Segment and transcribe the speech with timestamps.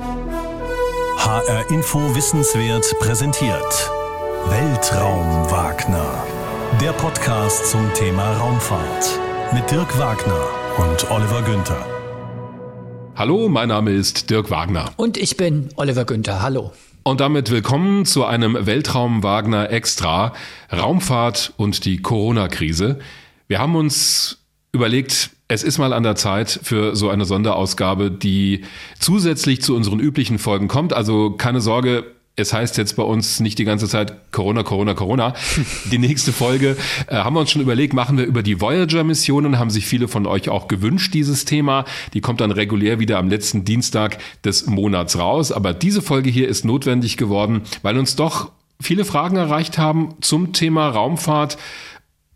[0.00, 3.90] HR Info Wissenswert präsentiert
[4.48, 6.24] Weltraum Wagner.
[6.80, 9.18] Der Podcast zum Thema Raumfahrt
[9.52, 10.46] mit Dirk Wagner
[10.78, 11.84] und Oliver Günther.
[13.16, 14.92] Hallo, mein Name ist Dirk Wagner.
[14.96, 16.42] Und ich bin Oliver Günther.
[16.42, 16.70] Hallo.
[17.02, 20.32] Und damit willkommen zu einem Weltraum Wagner Extra,
[20.72, 23.00] Raumfahrt und die Corona-Krise.
[23.48, 24.38] Wir haben uns
[24.70, 28.62] überlegt, es ist mal an der Zeit für so eine Sonderausgabe, die
[28.98, 30.92] zusätzlich zu unseren üblichen Folgen kommt.
[30.92, 32.04] Also keine Sorge,
[32.36, 35.34] es heißt jetzt bei uns nicht die ganze Zeit Corona, Corona, Corona.
[35.90, 36.76] Die nächste Folge
[37.08, 40.26] äh, haben wir uns schon überlegt, machen wir über die Voyager-Missionen, haben sich viele von
[40.26, 41.86] euch auch gewünscht, dieses Thema.
[42.12, 45.50] Die kommt dann regulär wieder am letzten Dienstag des Monats raus.
[45.50, 50.52] Aber diese Folge hier ist notwendig geworden, weil uns doch viele Fragen erreicht haben zum
[50.52, 51.58] Thema Raumfahrt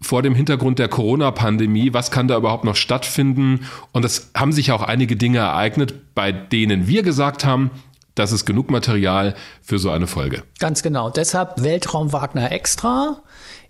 [0.02, 3.66] vor dem Hintergrund der Corona-Pandemie, was kann da überhaupt noch stattfinden?
[3.92, 7.70] Und es haben sich auch einige Dinge ereignet, bei denen wir gesagt haben,
[8.14, 10.42] das ist genug Material für so eine Folge.
[10.58, 11.08] Ganz genau.
[11.08, 13.22] Deshalb Weltraum Wagner extra.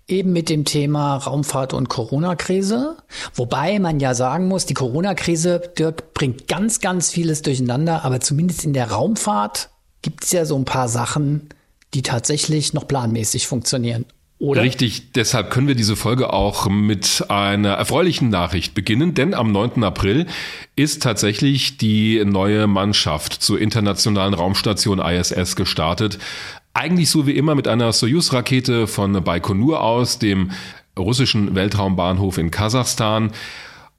[0.05, 2.97] Eben mit dem Thema Raumfahrt und Corona-Krise.
[3.35, 8.03] Wobei man ja sagen muss, die Corona-Krise, Dirk, bringt ganz, ganz vieles durcheinander.
[8.03, 9.69] Aber zumindest in der Raumfahrt
[10.01, 11.47] gibt es ja so ein paar Sachen,
[11.93, 14.05] die tatsächlich noch planmäßig funktionieren.
[14.43, 14.61] Oder?
[14.61, 19.85] Richtig, deshalb können wir diese Folge auch mit einer erfreulichen Nachricht beginnen, denn am 9.
[19.85, 20.25] April
[20.75, 26.19] ist tatsächlich die neue Mannschaft zur internationalen Raumstation ISS gestartet.
[26.73, 30.51] Eigentlich so wie immer mit einer Soyuz-Rakete von Baikonur aus, dem
[30.99, 33.31] russischen Weltraumbahnhof in Kasachstan.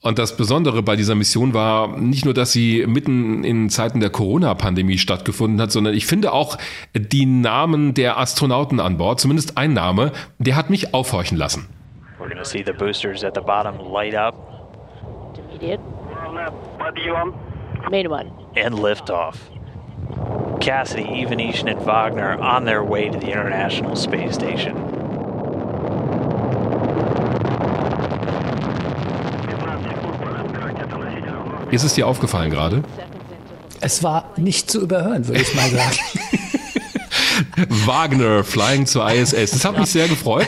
[0.05, 4.11] Und das Besondere bei dieser Mission war nicht nur, dass sie mitten in Zeiten der
[4.11, 6.59] Corona-Pandemie stattgefunden hat, sondern ich finde auch
[6.95, 11.69] die Namen der Astronauten an Bord, zumindest ein Name, der hat mich aufhorchen lassen.
[12.19, 14.35] We're gonna see the boosters at the bottom light up.
[15.51, 15.81] Immediate.
[17.91, 18.31] Main one.
[18.57, 19.39] And lift off.
[20.61, 24.94] Cassidy, Ivanishин and Wagner on their way to the International Space Station.
[31.75, 32.85] Ist es dir aufgefallen gerade?
[33.81, 35.97] Es war nicht zu überhören, würde ich mal sagen.
[37.85, 39.51] Wagner Flying zur ISS.
[39.51, 40.47] Das hat mich sehr gefreut.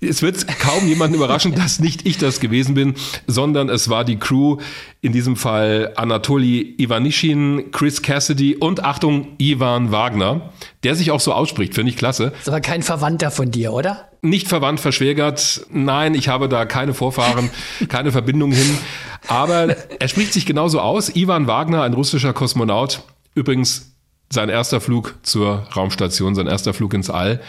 [0.00, 2.94] Es wird kaum jemanden überraschen, dass nicht ich das gewesen bin,
[3.26, 4.58] sondern es war die Crew,
[5.00, 10.52] in diesem Fall Anatoly Ivanishin, Chris Cassidy und Achtung, Ivan Wagner,
[10.84, 12.32] der sich auch so ausspricht, finde ich klasse.
[12.38, 14.08] Ist aber kein Verwandter von dir, oder?
[14.22, 15.66] Nicht verwandt, verschwägert.
[15.70, 17.50] Nein, ich habe da keine Vorfahren,
[17.88, 18.78] keine Verbindung hin.
[19.26, 21.14] Aber er spricht sich genauso aus.
[21.14, 23.02] Ivan Wagner, ein russischer Kosmonaut,
[23.34, 23.92] übrigens
[24.30, 27.40] sein erster Flug zur Raumstation, sein erster Flug ins All.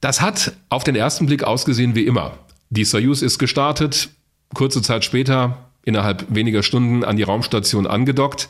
[0.00, 2.32] Das hat auf den ersten Blick ausgesehen wie immer.
[2.70, 4.10] Die Soyuz ist gestartet,
[4.54, 8.48] kurze Zeit später, innerhalb weniger Stunden an die Raumstation angedockt.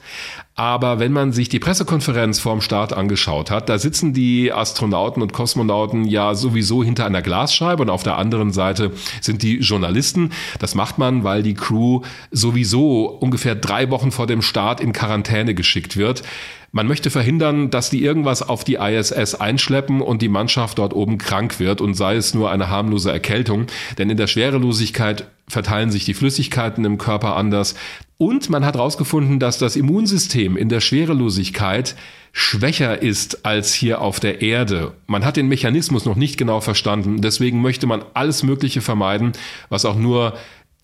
[0.55, 5.33] Aber wenn man sich die Pressekonferenz vorm Start angeschaut hat, da sitzen die Astronauten und
[5.33, 10.33] Kosmonauten ja sowieso hinter einer Glasscheibe und auf der anderen Seite sind die Journalisten.
[10.59, 15.55] Das macht man, weil die Crew sowieso ungefähr drei Wochen vor dem Start in Quarantäne
[15.55, 16.23] geschickt wird.
[16.73, 21.19] Man möchte verhindern, dass die irgendwas auf die ISS einschleppen und die Mannschaft dort oben
[21.19, 23.67] krank wird und sei es nur eine harmlose Erkältung.
[23.99, 27.75] Denn in der Schwerelosigkeit verteilen sich die Flüssigkeiten im Körper anders.
[28.19, 31.97] Und man hat herausgefunden, dass das Immunsystem in der Schwerelosigkeit
[32.33, 34.93] schwächer ist als hier auf der Erde.
[35.09, 37.21] Man hat den Mechanismus noch nicht genau verstanden.
[37.21, 39.33] Deswegen möchte man alles Mögliche vermeiden,
[39.71, 40.35] was auch nur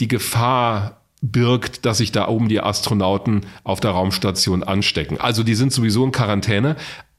[0.00, 5.19] die Gefahr birgt, dass sich da oben die Astronauten auf der Raumstation anstecken.
[5.21, 6.77] Also die sind sowieso in Quarantäne,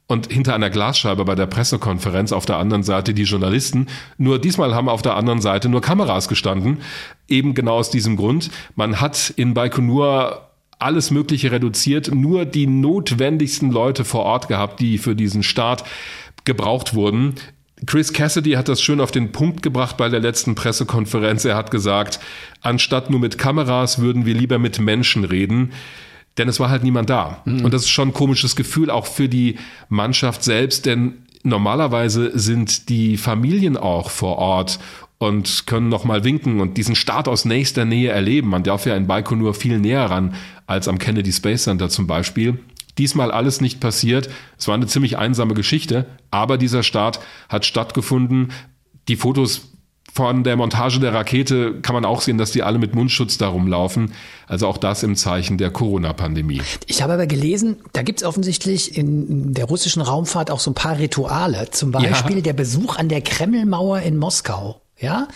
[0.08, 3.86] und hinter einer Glasscheibe bei der Pressekonferenz auf der anderen Seite die Journalisten.
[4.16, 6.78] Nur diesmal haben auf der anderen Seite nur Kameras gestanden.
[7.28, 8.50] Eben genau aus diesem Grund.
[8.74, 10.48] Man hat in Baikonur
[10.78, 15.84] alles Mögliche reduziert, nur die notwendigsten Leute vor Ort gehabt, die für diesen Start
[16.44, 17.34] gebraucht wurden.
[17.86, 21.44] Chris Cassidy hat das schön auf den Punkt gebracht bei der letzten Pressekonferenz.
[21.44, 22.18] Er hat gesagt,
[22.60, 25.72] anstatt nur mit Kameras würden wir lieber mit Menschen reden.
[26.38, 27.42] Denn es war halt niemand da.
[27.44, 27.64] Mhm.
[27.64, 29.56] Und das ist schon ein komisches Gefühl, auch für die
[29.88, 34.78] Mannschaft selbst, denn normalerweise sind die Familien auch vor Ort
[35.18, 38.48] und können nochmal winken und diesen Start aus nächster Nähe erleben.
[38.48, 40.34] Man darf ja in Baikonur viel näher ran
[40.66, 42.58] als am Kennedy Space Center zum Beispiel.
[42.98, 44.28] Diesmal alles nicht passiert.
[44.58, 48.52] Es war eine ziemlich einsame Geschichte, aber dieser Start hat stattgefunden.
[49.08, 49.62] Die Fotos
[50.12, 53.68] von der Montage der Rakete kann man auch sehen, dass die alle mit Mundschutz darum
[53.68, 54.12] laufen.
[54.48, 56.60] Also auch das im Zeichen der Corona-Pandemie.
[56.86, 60.74] Ich habe aber gelesen, da gibt es offensichtlich in der russischen Raumfahrt auch so ein
[60.74, 61.70] paar Rituale.
[61.70, 62.42] Zum Beispiel ja.
[62.42, 64.80] der Besuch an der Kremlmauer in Moskau.
[64.98, 65.28] Ja,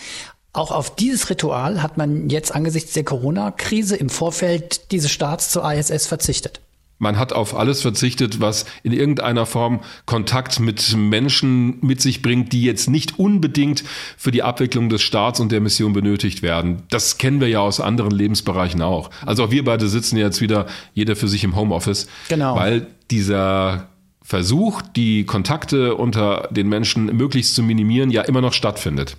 [0.51, 5.63] auch auf dieses Ritual hat man jetzt angesichts der Corona-Krise im Vorfeld dieses Starts zur
[5.71, 6.59] ISS verzichtet.
[7.03, 12.53] Man hat auf alles verzichtet, was in irgendeiner Form Kontakt mit Menschen mit sich bringt,
[12.53, 13.83] die jetzt nicht unbedingt
[14.17, 16.83] für die Abwicklung des Staats und der Mission benötigt werden.
[16.89, 19.09] Das kennen wir ja aus anderen Lebensbereichen auch.
[19.25, 22.07] Also auch wir beide sitzen jetzt wieder jeder für sich im Homeoffice.
[22.29, 22.55] Genau.
[22.55, 23.89] Weil dieser
[24.21, 29.17] Versuch, die Kontakte unter den Menschen möglichst zu minimieren, ja immer noch stattfindet.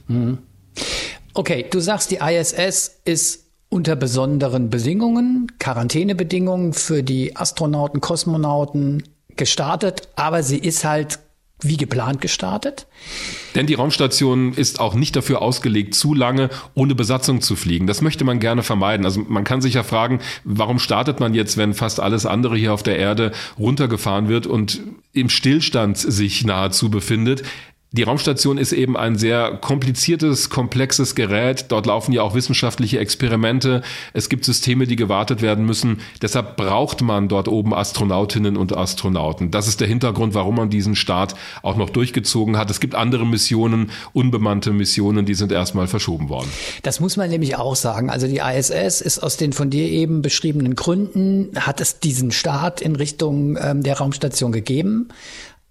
[1.34, 3.43] Okay, du sagst, die ISS ist
[3.74, 9.02] unter besonderen Bedingungen, Quarantänebedingungen für die Astronauten, Kosmonauten
[9.34, 11.18] gestartet, aber sie ist halt
[11.60, 12.86] wie geplant gestartet.
[13.56, 17.88] Denn die Raumstation ist auch nicht dafür ausgelegt, zu lange ohne Besatzung zu fliegen.
[17.88, 19.04] Das möchte man gerne vermeiden.
[19.04, 22.74] Also man kann sich ja fragen, warum startet man jetzt, wenn fast alles andere hier
[22.74, 24.82] auf der Erde runtergefahren wird und
[25.12, 27.42] im Stillstand sich nahezu befindet?
[27.96, 31.66] Die Raumstation ist eben ein sehr kompliziertes, komplexes Gerät.
[31.68, 33.82] Dort laufen ja auch wissenschaftliche Experimente.
[34.12, 36.00] Es gibt Systeme, die gewartet werden müssen.
[36.20, 39.52] Deshalb braucht man dort oben Astronautinnen und Astronauten.
[39.52, 42.68] Das ist der Hintergrund, warum man diesen Start auch noch durchgezogen hat.
[42.68, 46.48] Es gibt andere Missionen, unbemannte Missionen, die sind erstmal verschoben worden.
[46.82, 48.10] Das muss man nämlich auch sagen.
[48.10, 52.80] Also die ISS ist aus den von dir eben beschriebenen Gründen, hat es diesen Start
[52.80, 55.10] in Richtung ähm, der Raumstation gegeben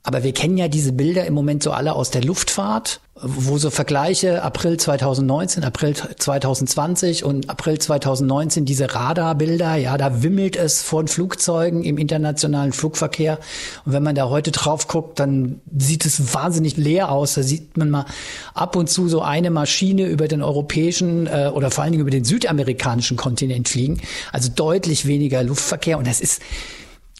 [0.03, 3.69] aber wir kennen ja diese Bilder im Moment so alle aus der Luftfahrt, wo so
[3.69, 11.07] Vergleiche April 2019, April 2020 und April 2019 diese Radarbilder, ja, da wimmelt es von
[11.07, 13.39] Flugzeugen im internationalen Flugverkehr.
[13.85, 17.35] Und wenn man da heute drauf guckt, dann sieht es wahnsinnig leer aus.
[17.35, 18.05] Da sieht man mal
[18.53, 22.11] ab und zu so eine Maschine über den europäischen äh, oder vor allen Dingen über
[22.11, 24.01] den südamerikanischen Kontinent fliegen.
[24.33, 25.97] Also deutlich weniger Luftverkehr.
[25.97, 26.41] Und das ist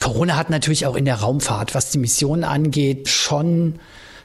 [0.03, 3.79] Corona hat natürlich auch in der Raumfahrt, was die Missionen angeht, schon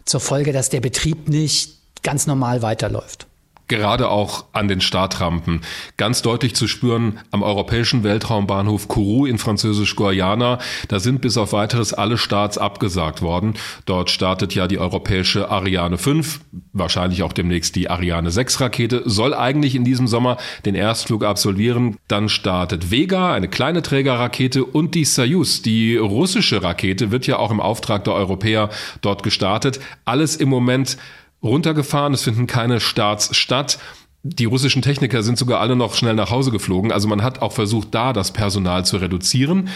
[0.05, 3.28] zur Folge, dass der Betrieb nicht ganz normal weiterläuft
[3.69, 5.61] gerade auch an den Startrampen.
[5.97, 10.59] Ganz deutlich zu spüren am europäischen Weltraumbahnhof Kourou in französisch-Guayana.
[10.89, 13.55] Da sind bis auf weiteres alle Starts abgesagt worden.
[13.85, 16.41] Dort startet ja die europäische Ariane 5,
[16.73, 21.97] wahrscheinlich auch demnächst die Ariane 6 Rakete, soll eigentlich in diesem Sommer den Erstflug absolvieren.
[22.09, 27.51] Dann startet Vega, eine kleine Trägerrakete und die Soyuz, die russische Rakete, wird ja auch
[27.51, 28.71] im Auftrag der Europäer
[29.03, 29.81] dort gestartet.
[30.05, 30.97] Alles im Moment
[31.43, 33.79] runtergefahren, es finden keine Starts statt.
[34.23, 36.93] Die russischen Techniker sind sogar alle noch schnell nach Hause geflogen.
[36.93, 39.69] Also man hat auch versucht, da das Personal zu reduzieren.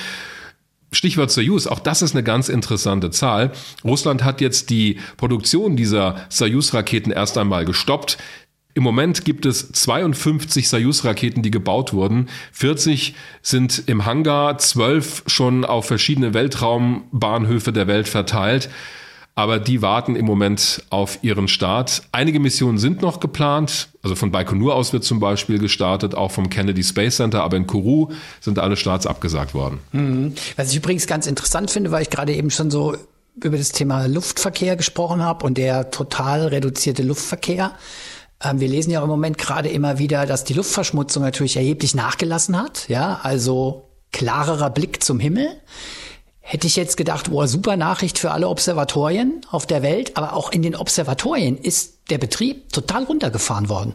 [0.90, 3.52] Stichwort Soyuz, auch das ist eine ganz interessante Zahl.
[3.82, 8.18] Russland hat jetzt die Produktion dieser Soyuz-Raketen erst einmal gestoppt.
[8.74, 12.28] Im Moment gibt es 52 Soyuz-Raketen, die gebaut wurden.
[12.52, 18.68] 40 sind im Hangar, 12 schon auf verschiedene Weltraumbahnhöfe der Welt verteilt
[19.34, 22.02] aber die warten im Moment auf ihren Start.
[22.12, 26.50] Einige Missionen sind noch geplant, also von Baikonur aus wird zum Beispiel gestartet, auch vom
[26.50, 29.78] Kennedy Space Center, aber in Kourou sind alle Starts abgesagt worden.
[29.92, 30.34] Mhm.
[30.56, 32.94] Was ich übrigens ganz interessant finde, weil ich gerade eben schon so
[33.36, 37.72] über das Thema Luftverkehr gesprochen habe und der total reduzierte Luftverkehr.
[38.42, 42.60] Ähm, wir lesen ja im Moment gerade immer wieder, dass die Luftverschmutzung natürlich erheblich nachgelassen
[42.60, 42.88] hat.
[42.88, 45.48] Ja, also klarerer Blick zum Himmel.
[46.52, 50.52] Hätte ich jetzt gedacht, boah, super Nachricht für alle Observatorien auf der Welt, aber auch
[50.52, 53.94] in den Observatorien ist der Betrieb total runtergefahren worden.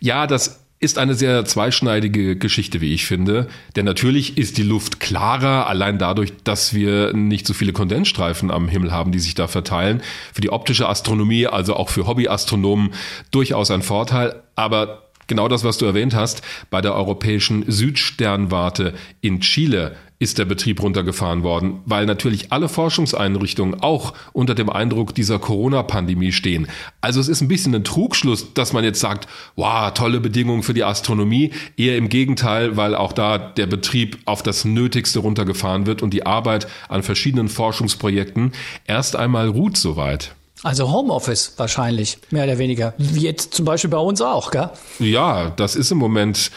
[0.00, 3.48] Ja, das ist eine sehr zweischneidige Geschichte, wie ich finde.
[3.76, 8.66] Denn natürlich ist die Luft klarer, allein dadurch, dass wir nicht so viele Kondensstreifen am
[8.66, 10.00] Himmel haben, die sich da verteilen.
[10.32, 12.94] Für die optische Astronomie, also auch für Hobbyastronomen,
[13.30, 14.42] durchaus ein Vorteil.
[14.56, 20.44] Aber genau das, was du erwähnt hast, bei der europäischen Südsternwarte in Chile ist der
[20.44, 26.68] Betrieb runtergefahren worden, weil natürlich alle Forschungseinrichtungen auch unter dem Eindruck dieser Corona-Pandemie stehen.
[27.00, 30.74] Also es ist ein bisschen ein Trugschluss, dass man jetzt sagt, wow, tolle Bedingungen für
[30.74, 31.52] die Astronomie.
[31.78, 36.26] Eher im Gegenteil, weil auch da der Betrieb auf das Nötigste runtergefahren wird und die
[36.26, 38.52] Arbeit an verschiedenen Forschungsprojekten
[38.86, 40.34] erst einmal ruht soweit.
[40.62, 42.94] Also Homeoffice wahrscheinlich, mehr oder weniger.
[42.98, 44.70] Wie jetzt zum Beispiel bei uns auch, gell?
[44.98, 46.50] Ja, das ist im Moment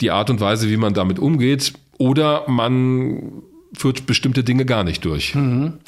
[0.00, 1.74] die Art und Weise, wie man damit umgeht.
[1.98, 3.42] Oder man
[3.76, 5.34] führt bestimmte Dinge gar nicht durch.
[5.34, 5.78] Mhm.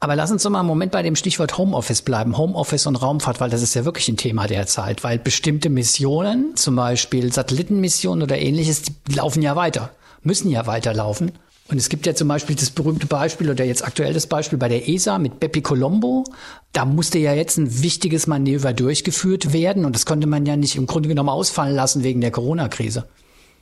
[0.00, 2.36] Aber lass uns doch mal einen Moment bei dem Stichwort Homeoffice bleiben.
[2.38, 6.76] Homeoffice und Raumfahrt, weil das ist ja wirklich ein Thema derzeit, weil bestimmte Missionen, zum
[6.76, 9.90] Beispiel Satellitenmissionen oder ähnliches, die laufen ja weiter,
[10.22, 11.32] müssen ja weiterlaufen.
[11.70, 14.68] Und es gibt ja zum Beispiel das berühmte Beispiel oder jetzt aktuell das Beispiel bei
[14.68, 16.24] der ESA mit Bepi Colombo.
[16.72, 20.76] Da musste ja jetzt ein wichtiges Manöver durchgeführt werden und das konnte man ja nicht
[20.76, 23.06] im Grunde genommen ausfallen lassen wegen der Corona-Krise.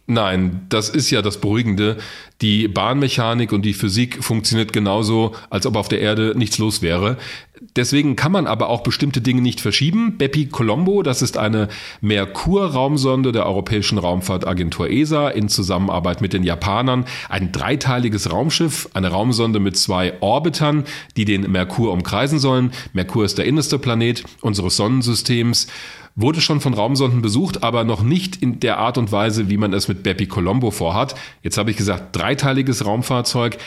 [0.09, 1.97] Nein, das ist ja das Beruhigende.
[2.41, 7.17] Die Bahnmechanik und die Physik funktioniert genauso, als ob auf der Erde nichts los wäre.
[7.75, 10.17] Deswegen kann man aber auch bestimmte Dinge nicht verschieben.
[10.17, 11.69] Bepi Colombo, das ist eine
[12.03, 17.07] Merkur-Raumsonde der Europäischen Raumfahrtagentur ESA in Zusammenarbeit mit den Japanern.
[17.29, 20.85] Ein dreiteiliges Raumschiff, eine Raumsonde mit zwei Orbitern,
[21.17, 22.71] die den Merkur umkreisen sollen.
[22.93, 25.67] Merkur ist der innerste Planet unseres Sonnensystems
[26.17, 29.73] wurde schon von Raumsonden besucht, aber noch nicht in der Art und Weise, wie man
[29.73, 31.15] es mit Bepi Colombo vorhat.
[31.43, 33.59] Jetzt habe ich gesagt, dreiteiliges Raumfahrzeug.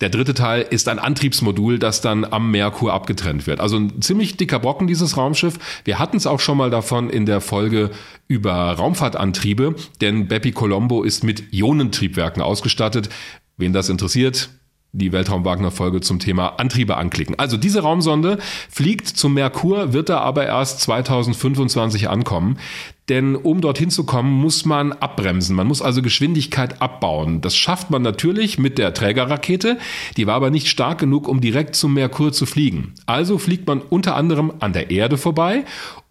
[0.00, 3.60] Der dritte Teil ist ein Antriebsmodul, das dann am Merkur abgetrennt wird.
[3.60, 5.58] Also ein ziemlich dicker Brocken, dieses Raumschiff.
[5.84, 7.90] Wir hatten es auch schon mal davon in der Folge
[8.26, 13.08] über Raumfahrtantriebe, denn Bepi Colombo ist mit Ionentriebwerken ausgestattet.
[13.56, 14.50] Wen das interessiert,
[14.94, 17.36] die Weltraum-Wagner-Folge zum Thema Antriebe anklicken.
[17.38, 18.38] Also diese Raumsonde
[18.70, 22.58] fliegt zum Merkur, wird da aber erst 2025 ankommen.
[23.08, 25.54] Denn um dorthin zu kommen, muss man abbremsen.
[25.54, 27.42] Man muss also Geschwindigkeit abbauen.
[27.42, 29.78] Das schafft man natürlich mit der Trägerrakete.
[30.16, 32.94] Die war aber nicht stark genug, um direkt zum Merkur zu fliegen.
[33.04, 35.64] Also fliegt man unter anderem an der Erde vorbei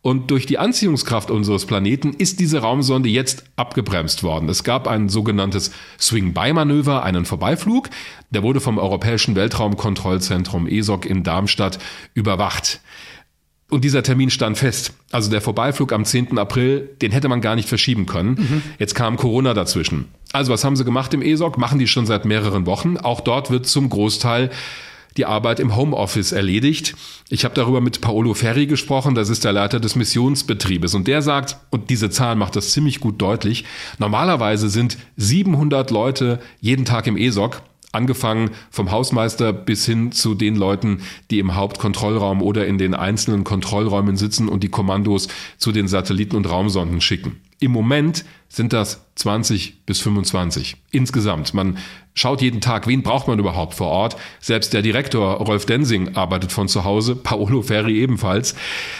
[0.04, 4.50] und durch die Anziehungskraft unseres Planeten ist diese Raumsonde jetzt abgebremst worden.
[4.50, 7.90] Es gab ein sogenanntes Swing-By-Manöver, einen Vorbeiflug.
[8.30, 11.80] Der wurde vom Europäischen Weltraumkontrollzentrum ESOC in Darmstadt
[12.14, 12.82] überwacht.
[13.74, 14.94] Und dieser Termin stand fest.
[15.10, 16.38] Also der Vorbeiflug am 10.
[16.38, 18.36] April, den hätte man gar nicht verschieben können.
[18.36, 18.62] Mhm.
[18.78, 20.10] Jetzt kam Corona dazwischen.
[20.32, 21.58] Also was haben sie gemacht im ESOC?
[21.58, 22.98] Machen die schon seit mehreren Wochen.
[22.98, 24.52] Auch dort wird zum Großteil
[25.18, 26.94] die Arbeit im Homeoffice erledigt.
[27.30, 31.24] Ich habe darüber mit Paolo Ferri gesprochen, das ist der Leiter des Missionsbetriebes und der
[31.24, 33.66] sagt, und diese Zahl macht das ziemlich gut deutlich,
[33.98, 37.64] normalerweise sind 700 Leute jeden Tag im ESOC,
[37.94, 43.44] angefangen vom Hausmeister bis hin zu den Leuten, die im Hauptkontrollraum oder in den einzelnen
[43.44, 47.38] Kontrollräumen sitzen und die Kommandos zu den Satelliten und Raumsonden schicken.
[47.60, 51.54] Im Moment sind das 20 bis 25 insgesamt.
[51.54, 51.78] Man
[52.14, 54.18] schaut jeden Tag, wen braucht man überhaupt vor Ort.
[54.42, 58.54] Selbst der Direktor Rolf Densing arbeitet von zu Hause, Paolo Ferri ebenfalls.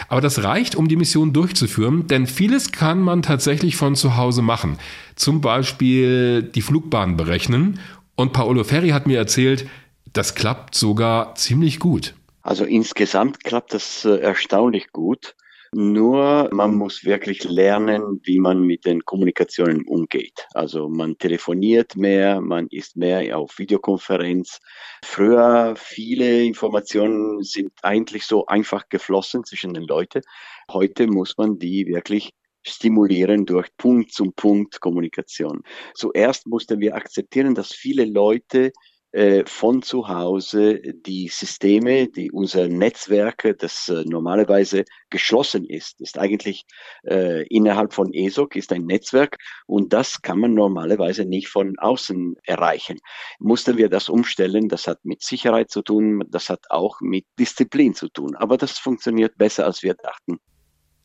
[0.08, 4.40] Aber das reicht, um die Mission durchzuführen, denn vieles kann man tatsächlich von zu Hause
[4.40, 4.78] machen.
[5.14, 7.78] Zum Beispiel die Flugbahn berechnen.
[8.16, 9.66] Und Paolo Ferri hat mir erzählt,
[10.12, 12.14] das klappt sogar ziemlich gut.
[12.42, 15.34] Also insgesamt klappt das äh, erstaunlich gut.
[15.76, 20.46] Nur man muss wirklich lernen, wie man mit den Kommunikationen umgeht.
[20.54, 24.60] Also man telefoniert mehr, man ist mehr auf Videokonferenz.
[25.04, 30.22] Früher viele Informationen sind eigentlich so einfach geflossen zwischen den Leuten.
[30.70, 32.30] Heute muss man die wirklich
[32.66, 35.62] stimulieren durch Punkt zum Punkt Kommunikation.
[35.94, 38.72] Zuerst mussten wir akzeptieren, dass viele Leute
[39.14, 46.18] äh, von zu Hause die Systeme, die unser Netzwerke, das äh, normalerweise geschlossen ist, ist
[46.18, 46.64] eigentlich
[47.06, 52.34] äh, innerhalb von ESOC ist ein Netzwerk und das kann man normalerweise nicht von außen
[52.42, 52.98] erreichen.
[53.38, 57.94] Mussten wir das umstellen, das hat mit Sicherheit zu tun, das hat auch mit Disziplin
[57.94, 60.40] zu tun, aber das funktioniert besser als wir dachten.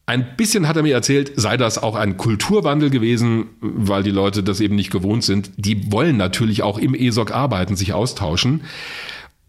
[0.09, 4.41] Ein bisschen hat er mir erzählt, sei das auch ein Kulturwandel gewesen, weil die Leute
[4.41, 5.51] das eben nicht gewohnt sind.
[5.57, 8.61] Die wollen natürlich auch im ESOC arbeiten, sich austauschen.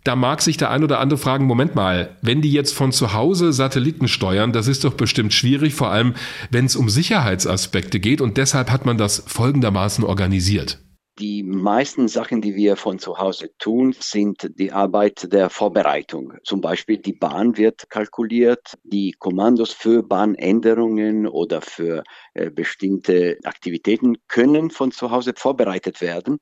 [0.04, 3.14] Da mag sich der ein oder andere fragen, Moment mal, wenn die jetzt von zu
[3.14, 6.12] Hause Satelliten steuern, das ist doch bestimmt schwierig, vor allem
[6.50, 10.78] wenn es um Sicherheitsaspekte geht und deshalb hat man das folgendermaßen organisiert.
[11.20, 16.32] Die meisten Sachen, die wir von zu Hause tun, sind die Arbeit der Vorbereitung.
[16.44, 24.16] Zum Beispiel die Bahn wird kalkuliert, die Kommandos für Bahnänderungen oder für äh, bestimmte Aktivitäten
[24.28, 26.38] können von zu Hause vorbereitet werden,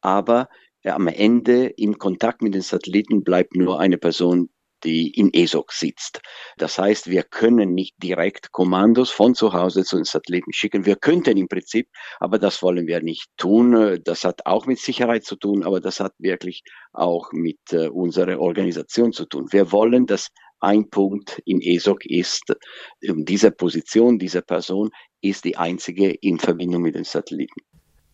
[0.00, 0.48] aber
[0.82, 4.48] äh, am Ende im Kontakt mit den Satelliten bleibt nur eine Person
[4.84, 6.20] die in ESOC sitzt.
[6.56, 10.86] Das heißt, wir können nicht direkt Kommandos von zu Hause zu den Satelliten schicken.
[10.86, 14.00] Wir könnten im Prinzip, aber das wollen wir nicht tun.
[14.04, 18.40] Das hat auch mit Sicherheit zu tun, aber das hat wirklich auch mit äh, unserer
[18.40, 19.46] Organisation zu tun.
[19.50, 20.28] Wir wollen, dass
[20.60, 22.54] ein Punkt in ESOC ist,
[23.00, 24.90] diese Position dieser Person
[25.22, 27.60] ist die einzige in Verbindung mit den Satelliten.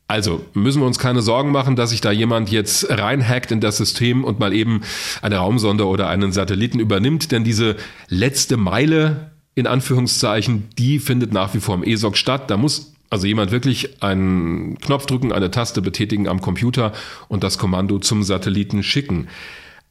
[0.09, 3.77] Also müssen wir uns keine Sorgen machen, dass sich da jemand jetzt reinhackt in das
[3.77, 4.83] System und mal eben
[5.21, 7.77] eine Raumsonde oder einen Satelliten übernimmt, denn diese
[8.09, 12.51] letzte Meile in Anführungszeichen, die findet nach wie vor im ESOC statt.
[12.51, 16.93] Da muss also jemand wirklich einen Knopf drücken, eine Taste betätigen am Computer
[17.29, 19.29] und das Kommando zum Satelliten schicken.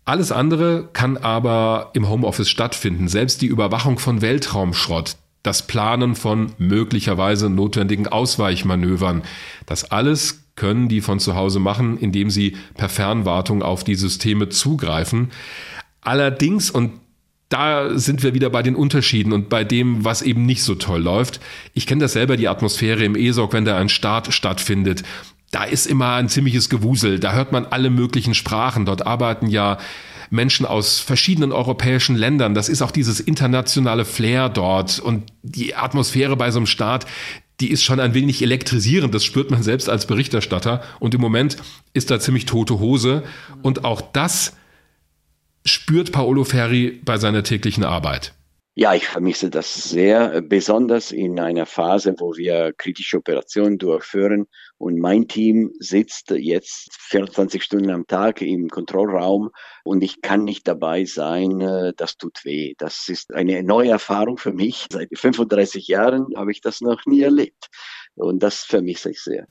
[0.05, 3.07] Alles andere kann aber im Homeoffice stattfinden.
[3.07, 9.23] Selbst die Überwachung von Weltraumschrott, das Planen von möglicherweise notwendigen Ausweichmanövern.
[9.65, 14.49] Das alles können die von zu Hause machen, indem sie per Fernwartung auf die Systeme
[14.49, 15.31] zugreifen.
[16.01, 16.93] Allerdings, und
[17.49, 21.01] da sind wir wieder bei den Unterschieden und bei dem, was eben nicht so toll
[21.01, 21.39] läuft.
[21.73, 25.03] Ich kenne das selber, die Atmosphäre im ESOC, wenn da ein Start stattfindet.
[25.51, 27.19] Da ist immer ein ziemliches Gewusel.
[27.19, 28.85] Da hört man alle möglichen Sprachen.
[28.85, 29.77] Dort arbeiten ja
[30.35, 32.53] Menschen aus verschiedenen europäischen Ländern.
[32.53, 37.05] Das ist auch dieses internationale Flair dort und die Atmosphäre bei so einem Start,
[37.59, 39.13] die ist schon ein wenig elektrisierend.
[39.15, 40.83] Das spürt man selbst als Berichterstatter.
[40.99, 41.57] Und im Moment
[41.93, 43.23] ist da ziemlich tote Hose.
[43.61, 44.53] Und auch das
[45.65, 48.33] spürt Paolo Ferri bei seiner täglichen Arbeit?
[48.77, 54.99] Ja, ich vermisse das sehr, besonders in einer Phase, wo wir kritische Operationen durchführen und
[54.99, 59.51] mein Team sitzt jetzt 24 Stunden am Tag im Kontrollraum
[59.85, 61.93] und ich kann nicht dabei sein.
[61.95, 62.73] Das tut weh.
[62.77, 64.87] Das ist eine neue Erfahrung für mich.
[64.91, 67.69] Seit 35 Jahren habe ich das noch nie erlebt
[68.15, 69.47] und das vermisse ich sehr.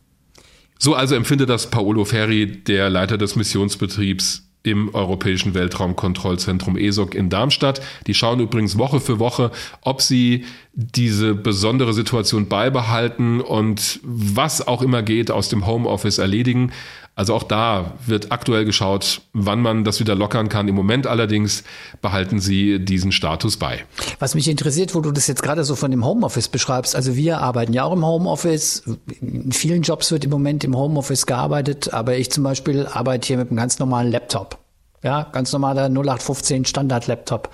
[0.78, 7.28] So also empfindet das Paolo Ferri, der Leiter des Missionsbetriebs im Europäischen Weltraumkontrollzentrum ESOC in
[7.28, 7.80] Darmstadt.
[8.06, 9.50] Die schauen übrigens Woche für Woche,
[9.82, 16.72] ob sie diese besondere Situation beibehalten und was auch immer geht aus dem Homeoffice erledigen.
[17.16, 20.66] Also auch da wird aktuell geschaut, wann man das wieder lockern kann.
[20.66, 21.62] Im Moment allerdings
[22.02, 23.84] behalten sie diesen Status bei.
[24.18, 26.96] Was mich interessiert, wo du das jetzt gerade so von dem Homeoffice beschreibst.
[26.96, 28.82] Also wir arbeiten ja auch im Homeoffice.
[29.20, 33.36] In vielen Jobs wird im Moment im Homeoffice gearbeitet, aber ich zum Beispiel arbeite hier
[33.36, 34.58] mit einem ganz normalen Laptop.
[35.04, 37.50] Ja, ganz normaler 0815 Standard-Laptop.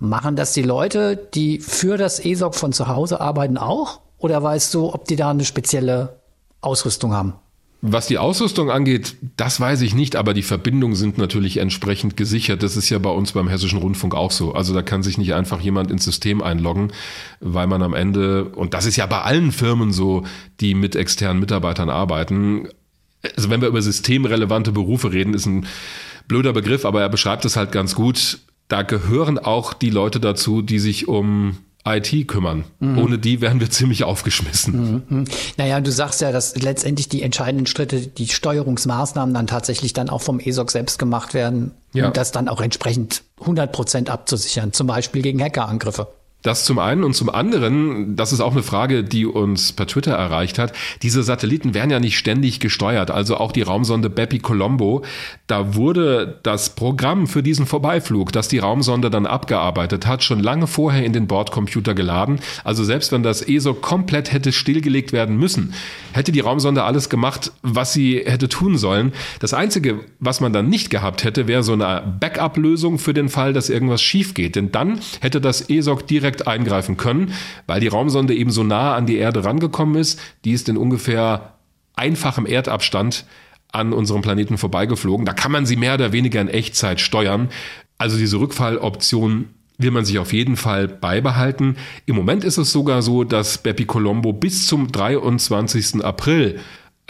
[0.00, 4.00] Machen das die Leute, die für das ESOC von zu Hause arbeiten auch?
[4.18, 6.20] Oder weißt du, ob die da eine spezielle
[6.60, 7.34] Ausrüstung haben?
[7.84, 12.62] Was die Ausrüstung angeht, das weiß ich nicht, aber die Verbindungen sind natürlich entsprechend gesichert.
[12.62, 14.54] Das ist ja bei uns beim Hessischen Rundfunk auch so.
[14.54, 16.92] Also da kann sich nicht einfach jemand ins System einloggen,
[17.40, 20.22] weil man am Ende, und das ist ja bei allen Firmen so,
[20.60, 22.68] die mit externen Mitarbeitern arbeiten,
[23.36, 25.66] also wenn wir über systemrelevante Berufe reden, ist ein
[26.28, 28.38] blöder Begriff, aber er beschreibt es halt ganz gut.
[28.68, 32.64] Da gehören auch die Leute dazu, die sich um IT kümmern.
[32.78, 32.98] Mhm.
[32.98, 35.04] Ohne die wären wir ziemlich aufgeschmissen.
[35.08, 35.24] Mhm.
[35.56, 40.22] Naja, du sagst ja, dass letztendlich die entscheidenden Schritte, die Steuerungsmaßnahmen dann tatsächlich dann auch
[40.22, 42.06] vom ESOC selbst gemacht werden, ja.
[42.06, 46.08] um das dann auch entsprechend 100 Prozent abzusichern, zum Beispiel gegen Hackerangriffe.
[46.42, 50.12] Das zum einen und zum anderen, das ist auch eine Frage, die uns per Twitter
[50.12, 50.72] erreicht hat.
[51.02, 55.04] Diese Satelliten werden ja nicht ständig gesteuert, also auch die Raumsonde Bepi Colombo.
[55.46, 60.66] Da wurde das Programm für diesen Vorbeiflug, das die Raumsonde dann abgearbeitet hat, schon lange
[60.66, 62.40] vorher in den Bordcomputer geladen.
[62.64, 65.74] Also selbst wenn das ESO komplett hätte stillgelegt werden müssen,
[66.12, 69.12] hätte die Raumsonde alles gemacht, was sie hätte tun sollen.
[69.38, 73.52] Das einzige, was man dann nicht gehabt hätte, wäre so eine Backup-Lösung für den Fall,
[73.52, 74.56] dass irgendwas schief geht.
[74.56, 77.32] Denn dann hätte das ESOC direkt direkt eingreifen können,
[77.66, 80.20] weil die Raumsonde eben so nah an die Erde rangekommen ist.
[80.44, 81.54] Die ist in ungefähr
[81.94, 83.26] einfachem Erdabstand
[83.70, 85.26] an unserem Planeten vorbeigeflogen.
[85.26, 87.48] Da kann man sie mehr oder weniger in Echtzeit steuern.
[87.98, 91.76] Also diese Rückfalloption will man sich auf jeden Fall beibehalten.
[92.06, 96.04] Im Moment ist es sogar so, dass Bepi Colombo bis zum 23.
[96.04, 96.60] April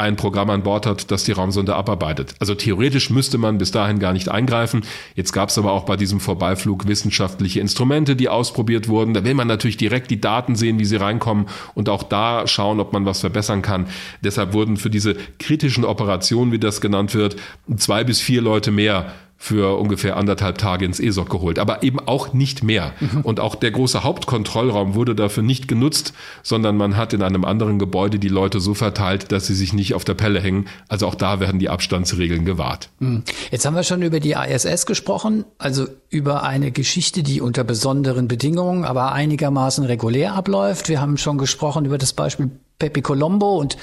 [0.03, 2.35] ein Programm an Bord hat, das die Raumsonde abarbeitet.
[2.41, 4.83] Also theoretisch müsste man bis dahin gar nicht eingreifen.
[5.15, 9.15] Jetzt gab es aber auch bei diesem Vorbeiflug wissenschaftliche Instrumente, die ausprobiert wurden.
[9.15, 12.81] Da will man natürlich direkt die Daten sehen, wie sie reinkommen und auch da schauen,
[12.81, 13.87] ob man was verbessern kann.
[14.23, 17.37] Deshalb wurden für diese kritischen Operationen, wie das genannt wird,
[17.77, 22.33] zwei bis vier Leute mehr für ungefähr anderthalb Tage ins ESOC geholt, aber eben auch
[22.33, 22.92] nicht mehr.
[23.00, 23.22] Mhm.
[23.22, 26.12] Und auch der große Hauptkontrollraum wurde dafür nicht genutzt,
[26.44, 29.94] sondern man hat in einem anderen Gebäude die Leute so verteilt, dass sie sich nicht
[29.94, 30.66] auf der Pelle hängen.
[30.87, 32.90] Also auch da werden die Abstandsregeln gewahrt.
[33.00, 33.24] Mhm.
[33.50, 38.28] Jetzt haben wir schon über die ISS gesprochen, also über eine Geschichte, die unter besonderen
[38.28, 40.88] Bedingungen, aber einigermaßen regulär abläuft.
[40.88, 43.76] Wir haben schon gesprochen über das Beispiel Pepe Colombo und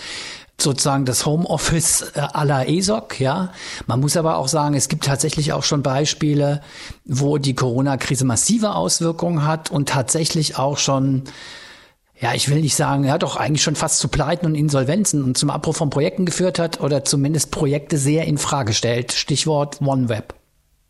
[0.62, 3.52] sozusagen das Homeoffice äh, à la ESOC, ja.
[3.88, 6.62] Man muss aber auch sagen, es gibt tatsächlich auch schon Beispiele,
[7.06, 11.24] wo die Corona-Krise massive Auswirkungen hat und tatsächlich auch schon
[12.22, 15.38] ja, ich will nicht sagen, ja doch eigentlich schon fast zu Pleiten und Insolvenzen und
[15.38, 19.14] zum Abbruch von Projekten geführt hat oder zumindest Projekte sehr in Frage stellt.
[19.14, 20.34] Stichwort OneWeb.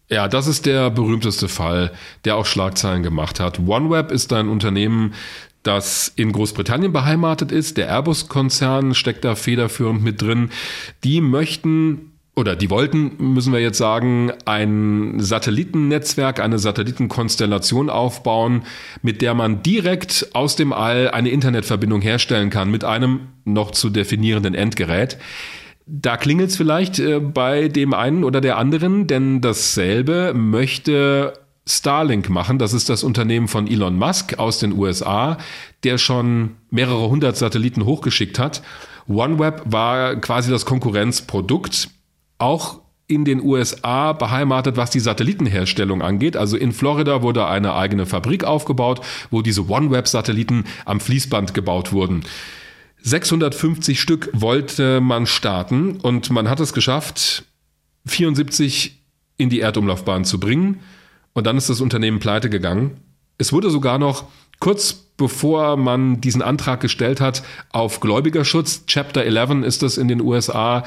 [0.10, 1.92] Ja, das ist der berühmteste Fall,
[2.26, 3.60] der auch Schlagzeilen gemacht hat.
[3.60, 5.14] OneWeb ist ein Unternehmen,
[5.64, 7.78] das in Großbritannien beheimatet ist.
[7.78, 10.50] Der Airbus-Konzern steckt da federführend mit drin.
[11.04, 18.64] Die möchten oder die wollten, müssen wir jetzt sagen, ein Satellitennetzwerk, eine Satellitenkonstellation aufbauen,
[19.02, 23.90] mit der man direkt aus dem All eine Internetverbindung herstellen kann mit einem noch zu
[23.90, 25.18] definierenden Endgerät.
[25.86, 31.34] Da klingelt es vielleicht äh, bei dem einen oder der anderen, denn dasselbe möchte
[31.70, 32.58] Starlink machen.
[32.60, 35.38] Das ist das Unternehmen von Elon Musk aus den USA,
[35.84, 38.62] der schon mehrere hundert Satelliten hochgeschickt hat.
[39.08, 41.90] OneWeb war quasi das Konkurrenzprodukt.
[42.38, 46.38] Auch in den USA beheimatet, was die Satellitenherstellung angeht.
[46.38, 49.02] Also in Florida wurde eine eigene Fabrik aufgebaut,
[49.32, 52.22] wo diese OneWeb-Satelliten am Fließband gebaut wurden.
[53.02, 57.46] 650 Stück wollte man starten und man hat es geschafft,
[58.06, 59.02] 74
[59.38, 60.80] in die Erdumlaufbahn zu bringen.
[61.40, 62.98] Und dann ist das Unternehmen pleite gegangen.
[63.38, 64.26] Es wurde sogar noch
[64.60, 70.20] kurz bevor man diesen Antrag gestellt hat auf Gläubigerschutz, Chapter 11 ist das in den
[70.20, 70.84] USA,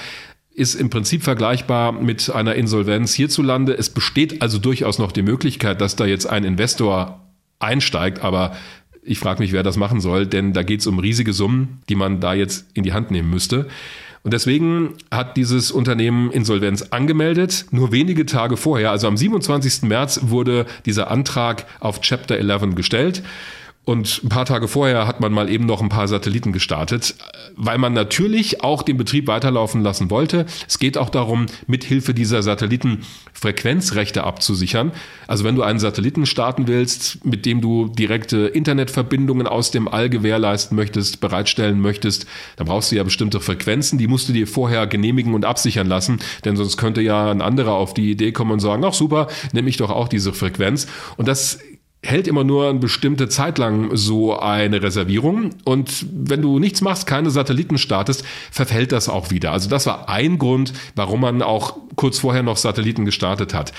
[0.53, 3.73] ist im Prinzip vergleichbar mit einer Insolvenz hierzulande.
[3.73, 7.27] Es besteht also durchaus noch die Möglichkeit, dass da jetzt ein Investor
[7.59, 8.55] einsteigt, aber
[9.03, 11.95] ich frage mich, wer das machen soll, denn da geht es um riesige Summen, die
[11.95, 13.69] man da jetzt in die Hand nehmen müsste.
[14.25, 17.67] Und deswegen hat dieses Unternehmen Insolvenz angemeldet.
[17.73, 19.83] Nur wenige Tage vorher, also am 27.
[19.83, 23.23] März, wurde dieser Antrag auf Chapter 11 gestellt.
[23.85, 27.17] Und ein paar Tage vorher hat man mal eben noch ein paar Satelliten gestartet,
[27.57, 30.47] weil man natürlich auch den Betrieb weiterlaufen lassen wollte.
[30.69, 33.01] Es geht auch darum, mithilfe dieser Satelliten
[33.33, 34.93] Frequenzrechte abzusichern.
[35.27, 40.09] Also wenn du einen Satelliten starten willst, mit dem du direkte Internetverbindungen aus dem All
[40.09, 44.87] gewährleisten möchtest, bereitstellen möchtest, dann brauchst du ja bestimmte Frequenzen, die musst du dir vorher
[44.87, 48.61] genehmigen und absichern lassen, denn sonst könnte ja ein anderer auf die Idee kommen und
[48.61, 50.87] sagen, ach super, nehme ich doch auch diese Frequenz.
[51.17, 51.59] Und das
[52.05, 55.51] hält immer nur eine bestimmte Zeit lang so eine Reservierung.
[55.65, 59.53] Und wenn du nichts machst, keine Satelliten startest, verfällt das auch wieder.
[59.53, 63.73] Also das war ein Grund, warum man auch kurz vorher noch Satelliten gestartet hat.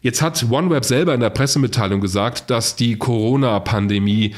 [0.00, 4.34] Jetzt hat OneWeb selber in der Pressemitteilung gesagt, dass die Corona-Pandemie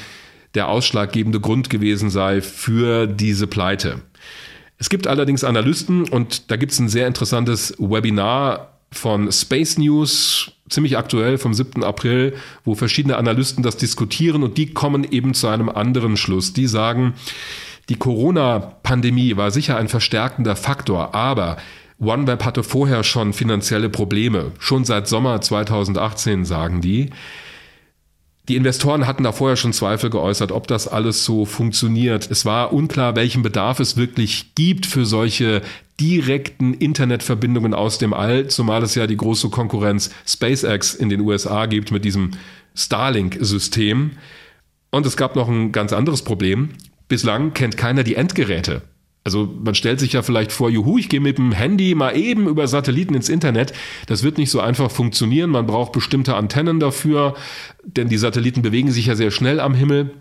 [0.55, 4.01] der ausschlaggebende Grund gewesen sei für diese Pleite.
[4.79, 10.53] Es gibt allerdings Analysten und da gibt es ein sehr interessantes Webinar von Space News,
[10.69, 11.85] ziemlich aktuell vom 7.
[11.85, 16.53] April, wo verschiedene Analysten das diskutieren und die kommen eben zu einem anderen Schluss.
[16.53, 17.15] Die sagen,
[17.89, 21.57] die Corona-Pandemie war sicher ein verstärkender Faktor, aber
[22.01, 24.53] OneWeb hatte vorher schon finanzielle Probleme.
[24.59, 27.11] Schon seit Sommer 2018, sagen die.
[28.49, 32.31] Die Investoren hatten da vorher schon Zweifel geäußert, ob das alles so funktioniert.
[32.31, 35.61] Es war unklar, welchen Bedarf es wirklich gibt für solche
[36.01, 41.67] direkten Internetverbindungen aus dem All, zumal es ja die große Konkurrenz SpaceX in den USA
[41.67, 42.31] gibt mit diesem
[42.75, 44.13] Starlink-System.
[44.91, 46.71] Und es gab noch ein ganz anderes Problem.
[47.09, 48.81] Bislang kennt keiner die Endgeräte.
[49.25, 52.49] Also man stellt sich ja vielleicht vor, juhu, ich gehe mit dem Handy mal eben
[52.49, 53.73] über Satelliten ins Internet.
[54.07, 55.51] Das wird nicht so einfach funktionieren.
[55.51, 57.35] Man braucht bestimmte Antennen dafür,
[57.85, 60.13] denn die Satelliten bewegen sich ja sehr schnell am Himmel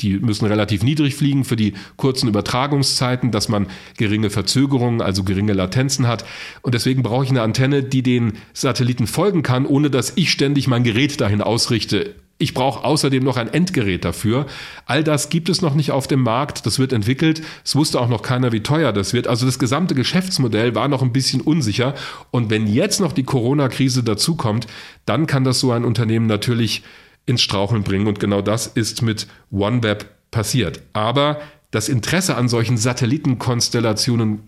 [0.00, 5.52] die müssen relativ niedrig fliegen für die kurzen Übertragungszeiten, dass man geringe Verzögerungen, also geringe
[5.52, 6.24] Latenzen hat.
[6.62, 10.66] Und deswegen brauche ich eine Antenne, die den Satelliten folgen kann, ohne dass ich ständig
[10.68, 12.14] mein Gerät dahin ausrichte.
[12.42, 14.46] Ich brauche außerdem noch ein Endgerät dafür.
[14.84, 16.66] All das gibt es noch nicht auf dem Markt.
[16.66, 17.40] Das wird entwickelt.
[17.64, 19.28] Es wusste auch noch keiner, wie teuer das wird.
[19.28, 21.94] Also das gesamte Geschäftsmodell war noch ein bisschen unsicher.
[22.32, 24.66] Und wenn jetzt noch die Corona-Krise dazukommt,
[25.06, 26.82] dann kann das so ein Unternehmen natürlich
[27.26, 28.08] ins Straucheln bringen.
[28.08, 30.82] Und genau das ist mit OneWeb passiert.
[30.94, 34.40] Aber das Interesse an solchen Satellitenkonstellationen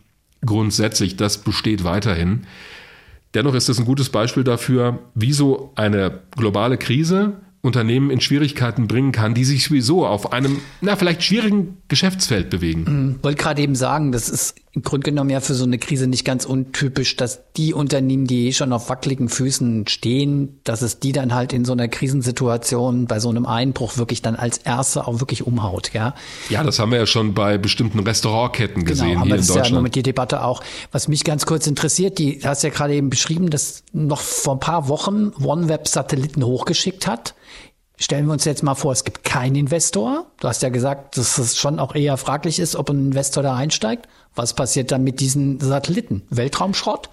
[0.44, 2.44] grundsätzlich, das besteht weiterhin.
[3.35, 8.87] Dennoch ist es ein gutes Beispiel dafür, wie so eine globale Krise Unternehmen in Schwierigkeiten
[8.87, 12.87] bringen kann, die sich sowieso auf einem, na, vielleicht schwierigen Geschäftsfeld bewegen.
[12.87, 16.08] Hm, wollte gerade eben sagen, das ist im Grunde genommen ja für so eine Krise
[16.08, 20.98] nicht ganz untypisch, dass die Unternehmen, die eh schon auf wackeligen Füßen stehen, dass es
[20.98, 25.06] die dann halt in so einer Krisensituation bei so einem Einbruch wirklich dann als erste
[25.06, 26.14] auch wirklich umhaut, ja.
[26.50, 29.48] Ja, das haben wir ja schon bei bestimmten Restaurantketten genau, gesehen genau, aber hier das
[29.48, 29.66] in Deutschland.
[29.70, 30.60] Ist ja mit die Debatte auch.
[30.90, 34.60] Was mich ganz kurz interessiert, die hast ja gerade eben beschrieben, dass noch vor ein
[34.60, 37.34] paar Wochen OneWeb Satelliten hochgeschickt hat.
[37.96, 40.26] Stellen wir uns jetzt mal vor, es gibt keinen Investor.
[40.40, 43.54] Du hast ja gesagt, dass es schon auch eher fraglich ist, ob ein Investor da
[43.54, 44.08] einsteigt.
[44.34, 46.22] Was passiert dann mit diesen Satelliten?
[46.30, 47.08] Weltraumschrott?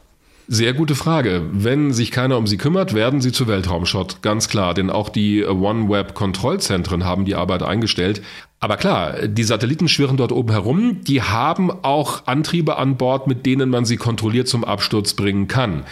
[0.48, 1.44] Sehr gute Frage.
[1.54, 4.74] Wenn sich keiner um sie kümmert, werden sie zu Weltraumschrott, ganz klar.
[4.74, 8.22] Denn auch die OneWeb-Kontrollzentren haben die Arbeit eingestellt.
[8.60, 11.04] Aber klar, die Satelliten schwirren dort oben herum.
[11.04, 15.84] Die haben auch Antriebe an Bord, mit denen man sie kontrolliert zum Absturz bringen kann.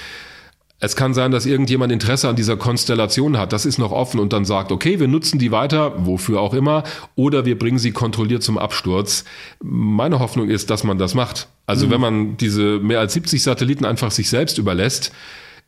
[0.82, 3.52] Es kann sein, dass irgendjemand Interesse an dieser Konstellation hat.
[3.52, 6.84] Das ist noch offen und dann sagt, okay, wir nutzen die weiter, wofür auch immer,
[7.16, 9.26] oder wir bringen sie kontrolliert zum Absturz.
[9.62, 11.50] Meine Hoffnung ist, dass man das macht.
[11.66, 11.92] Also mhm.
[11.92, 15.12] wenn man diese mehr als 70 Satelliten einfach sich selbst überlässt,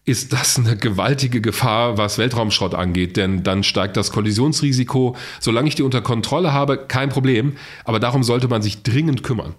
[0.04, 5.16] ist das eine gewaltige Gefahr, was Weltraumschrott angeht, denn dann steigt das Kollisionsrisiko.
[5.40, 9.56] Solange ich die unter Kontrolle habe, kein Problem, aber darum sollte man sich dringend kümmern.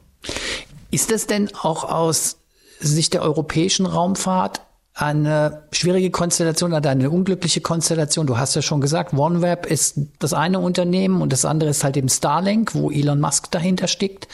[0.91, 2.39] Ist das denn auch aus
[2.81, 4.63] Sicht der europäischen Raumfahrt
[4.95, 8.27] eine schwierige Konstellation oder eine unglückliche Konstellation.
[8.27, 11.97] Du hast ja schon gesagt, OneWeb ist das eine Unternehmen und das andere ist halt
[11.97, 14.29] eben Starlink, wo Elon Musk dahinter steckt.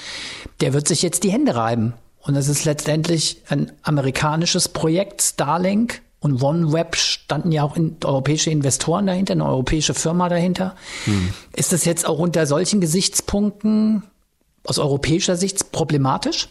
[0.61, 1.95] Der wird sich jetzt die Hände reiben.
[2.21, 6.03] Und es ist letztendlich ein amerikanisches Projekt, Starlink.
[6.21, 10.75] Und OneWeb standen ja auch in, europäische Investoren dahinter, eine europäische Firma dahinter.
[11.05, 11.33] Hm.
[11.55, 14.03] Ist das jetzt auch unter solchen Gesichtspunkten
[14.65, 16.49] aus europäischer Sicht problematisch?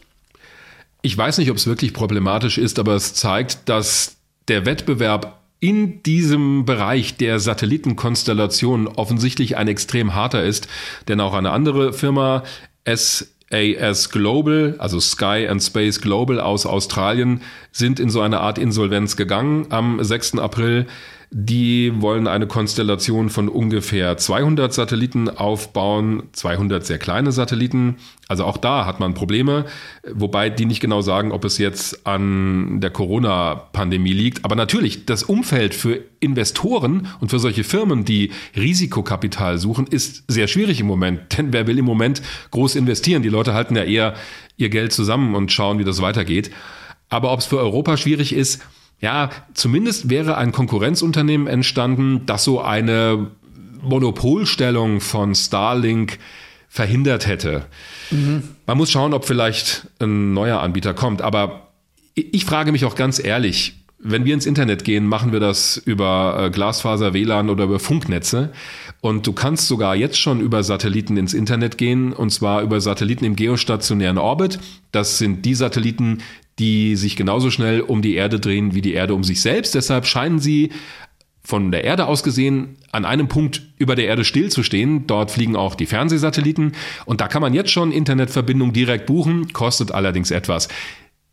[1.08, 4.18] Ich weiß nicht, ob es wirklich problematisch ist, aber es zeigt, dass
[4.50, 10.68] der Wettbewerb in diesem Bereich der Satellitenkonstellation offensichtlich ein extrem harter ist,
[11.08, 12.44] denn auch eine andere Firma,
[12.84, 17.40] SAS Global, also Sky and Space Global aus Australien,
[17.72, 20.40] sind in so eine Art Insolvenz gegangen am 6.
[20.40, 20.88] April.
[21.30, 27.98] Die wollen eine Konstellation von ungefähr 200 Satelliten aufbauen, 200 sehr kleine Satelliten.
[28.30, 29.66] Also auch da hat man Probleme,
[30.10, 34.46] wobei die nicht genau sagen, ob es jetzt an der Corona-Pandemie liegt.
[34.46, 40.48] Aber natürlich, das Umfeld für Investoren und für solche Firmen, die Risikokapital suchen, ist sehr
[40.48, 41.20] schwierig im Moment.
[41.38, 43.22] Denn wer will im Moment groß investieren?
[43.22, 44.14] Die Leute halten ja eher
[44.56, 46.52] ihr Geld zusammen und schauen, wie das weitergeht.
[47.10, 48.62] Aber ob es für Europa schwierig ist,
[49.00, 53.28] ja, zumindest wäre ein Konkurrenzunternehmen entstanden, das so eine
[53.82, 56.18] Monopolstellung von Starlink
[56.68, 57.66] verhindert hätte.
[58.12, 58.44] Mhm.
[58.66, 61.22] Man muss schauen, ob vielleicht ein neuer Anbieter kommt.
[61.22, 61.68] Aber
[62.16, 66.38] ich frage mich auch ganz ehrlich, wenn wir ins Internet gehen, machen wir das über
[66.40, 68.52] äh, Glasfaser, WLAN oder über Funknetze.
[69.02, 73.26] Und du kannst sogar jetzt schon über Satelliten ins Internet gehen, und zwar über Satelliten
[73.26, 74.60] im geostationären Orbit.
[74.92, 76.20] Das sind die Satelliten,
[76.60, 79.76] die sich genauso schnell um die Erde drehen wie die Erde um sich selbst.
[79.76, 80.72] Deshalb scheinen sie
[81.44, 85.08] von der Erde aus gesehen an einem Punkt über der Erde stillzustehen.
[85.08, 86.74] Dort fliegen auch die Fernsehsatelliten
[87.06, 90.68] und da kann man jetzt schon Internetverbindung direkt buchen, kostet allerdings etwas.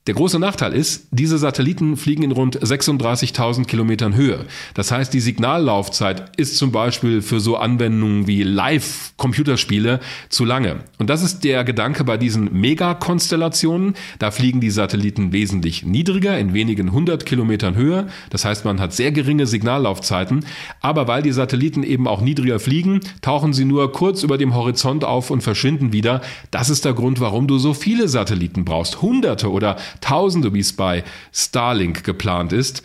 [0.06, 4.44] Der große Nachteil ist, diese Satelliten fliegen in rund 36.000 Kilometern Höhe.
[4.74, 10.80] Das heißt, die Signallaufzeit ist zum Beispiel für so Anwendungen wie Live-Computerspiele zu lange.
[10.98, 13.94] Und das ist der Gedanke bei diesen Megakonstellationen.
[14.18, 18.08] Da fliegen die Satelliten wesentlich niedriger, in wenigen hundert Kilometern Höhe.
[18.28, 20.44] Das heißt, man hat sehr geringe Signallaufzeiten.
[20.82, 25.02] Aber weil die Satelliten eben auch niedriger fliegen, tauchen sie nur kurz über dem Horizont
[25.02, 26.20] auf und verschwinden wieder.
[26.50, 29.00] Das ist der Grund, warum du so viele Satelliten brauchst.
[29.00, 32.82] Hunderte oder Tausende, wie es bei Starlink geplant ist.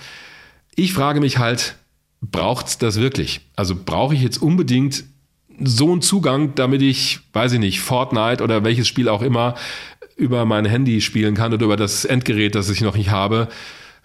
[0.75, 1.75] Ich frage mich halt,
[2.21, 3.41] braucht es das wirklich?
[3.55, 5.03] Also brauche ich jetzt unbedingt
[5.61, 9.55] so einen Zugang, damit ich, weiß ich nicht, Fortnite oder welches Spiel auch immer
[10.15, 13.47] über mein Handy spielen kann oder über das Endgerät, das ich noch nicht habe,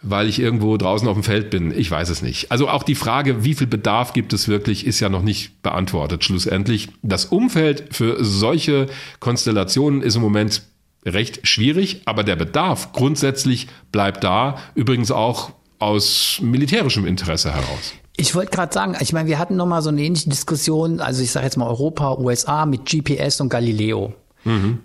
[0.02, 1.76] weil ich irgendwo draußen auf dem Feld bin.
[1.76, 2.50] Ich weiß es nicht.
[2.50, 6.24] Also auch die Frage, wie viel Bedarf gibt es wirklich, ist ja noch nicht beantwortet.
[6.24, 8.86] Schlussendlich, das Umfeld für solche
[9.18, 10.62] Konstellationen ist im Moment
[11.04, 17.94] recht schwierig, aber der Bedarf grundsätzlich bleibt da, übrigens auch aus militärischem Interesse heraus.
[18.16, 21.22] Ich wollte gerade sagen, ich meine, wir hatten noch mal so eine ähnliche Diskussion, also
[21.22, 24.14] ich sage jetzt mal Europa, USA mit GPS und Galileo.
[24.44, 24.80] Mhm.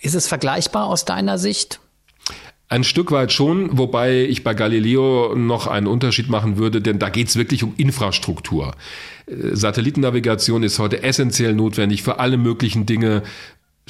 [0.00, 1.80] Ist es vergleichbar aus deiner Sicht?
[2.68, 7.08] Ein Stück weit schon, wobei ich bei Galileo noch einen Unterschied machen würde, denn da
[7.08, 8.74] geht es wirklich um Infrastruktur.
[9.26, 13.22] Äh, Satellitennavigation ist heute essentiell notwendig für alle möglichen Dinge,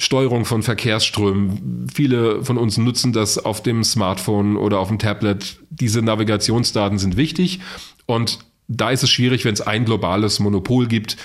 [0.01, 1.87] Steuerung von Verkehrsströmen.
[1.93, 5.59] Viele von uns nutzen das auf dem Smartphone oder auf dem Tablet.
[5.69, 7.59] Diese Navigationsdaten sind wichtig
[8.07, 11.17] und da ist es schwierig, wenn es ein globales Monopol gibt.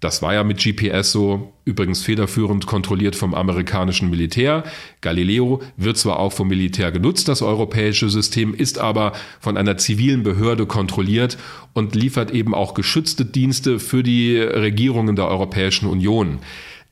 [0.00, 4.64] Das war ja mit GPS so, übrigens federführend kontrolliert vom amerikanischen Militär.
[5.00, 10.24] Galileo wird zwar auch vom Militär genutzt, das europäische System, ist aber von einer zivilen
[10.24, 11.38] Behörde kontrolliert
[11.72, 16.40] und liefert eben auch geschützte Dienste für die Regierungen der Europäischen Union.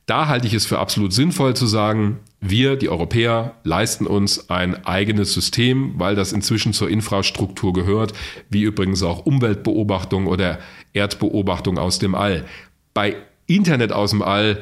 [0.05, 4.85] Da halte ich es für absolut sinnvoll zu sagen, wir, die Europäer, leisten uns ein
[4.85, 8.13] eigenes System, weil das inzwischen zur Infrastruktur gehört,
[8.49, 10.59] wie übrigens auch Umweltbeobachtung oder
[10.91, 12.45] Erdbeobachtung aus dem All.
[12.93, 13.15] Bei
[13.47, 14.61] Internet aus dem All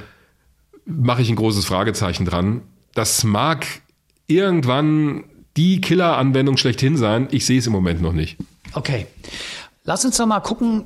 [0.86, 2.62] mache ich ein großes Fragezeichen dran.
[2.94, 3.66] Das mag
[4.28, 5.24] irgendwann
[5.58, 7.28] die Killer-Anwendung schlechthin sein.
[7.32, 8.38] Ich sehe es im Moment noch nicht.
[8.74, 9.08] Okay.
[9.84, 10.86] Lass uns doch mal gucken,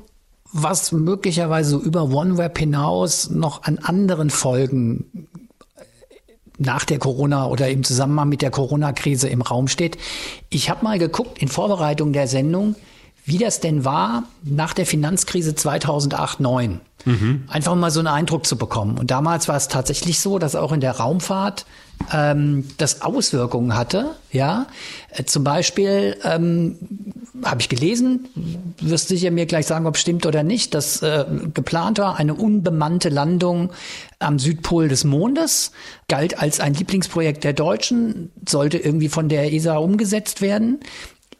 [0.52, 5.28] was möglicherweise so über OneWeb hinaus noch an anderen Folgen
[6.58, 9.98] nach der Corona oder im Zusammenhang mit der Corona-Krise im Raum steht.
[10.48, 12.76] Ich habe mal geguckt in Vorbereitung der Sendung,
[13.24, 16.78] wie das denn war nach der Finanzkrise 2008-9.
[17.04, 17.44] Mhm.
[17.48, 18.98] Einfach mal so einen Eindruck zu bekommen.
[18.98, 21.66] Und damals war es tatsächlich so, dass auch in der Raumfahrt
[22.12, 24.16] ähm, das Auswirkungen hatte.
[24.32, 24.66] Ja,
[25.10, 26.76] äh, zum Beispiel ähm,
[27.44, 28.28] habe ich gelesen,
[28.80, 32.34] wirst sicher mir gleich sagen, ob es stimmt oder nicht, dass äh, geplant war eine
[32.34, 33.70] unbemannte Landung
[34.18, 35.72] am Südpol des Mondes,
[36.08, 40.80] galt als ein Lieblingsprojekt der Deutschen, sollte irgendwie von der ESA umgesetzt werden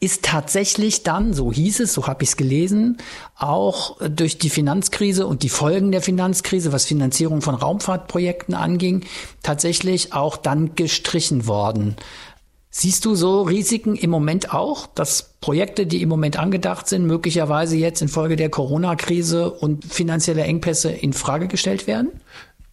[0.01, 2.99] ist tatsächlich dann, so hieß es, so habe ich es gelesen,
[3.37, 9.05] auch durch die Finanzkrise und die Folgen der Finanzkrise, was Finanzierung von Raumfahrtprojekten anging,
[9.43, 11.97] tatsächlich auch dann gestrichen worden.
[12.79, 17.75] Siehst du so Risiken im Moment auch, dass Projekte, die im Moment angedacht sind, möglicherweise
[17.77, 22.11] jetzt infolge der Corona-Krise und finanzieller Engpässe in Frage gestellt werden?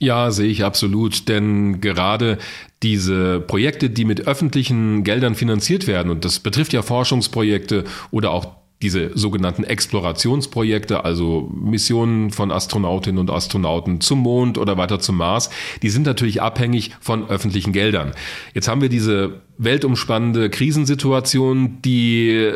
[0.03, 2.37] Ja, sehe ich absolut, denn gerade
[2.83, 8.47] diese Projekte, die mit öffentlichen Geldern finanziert werden, und das betrifft ja Forschungsprojekte oder auch
[8.81, 15.49] diese sogenannten Explorationsprojekte, also Missionen von Astronautinnen und Astronauten zum Mond oder weiter zum Mars,
[15.81, 18.11] die sind natürlich abhängig von öffentlichen Geldern.
[18.53, 22.51] Jetzt haben wir diese weltumspannende Krisensituation, die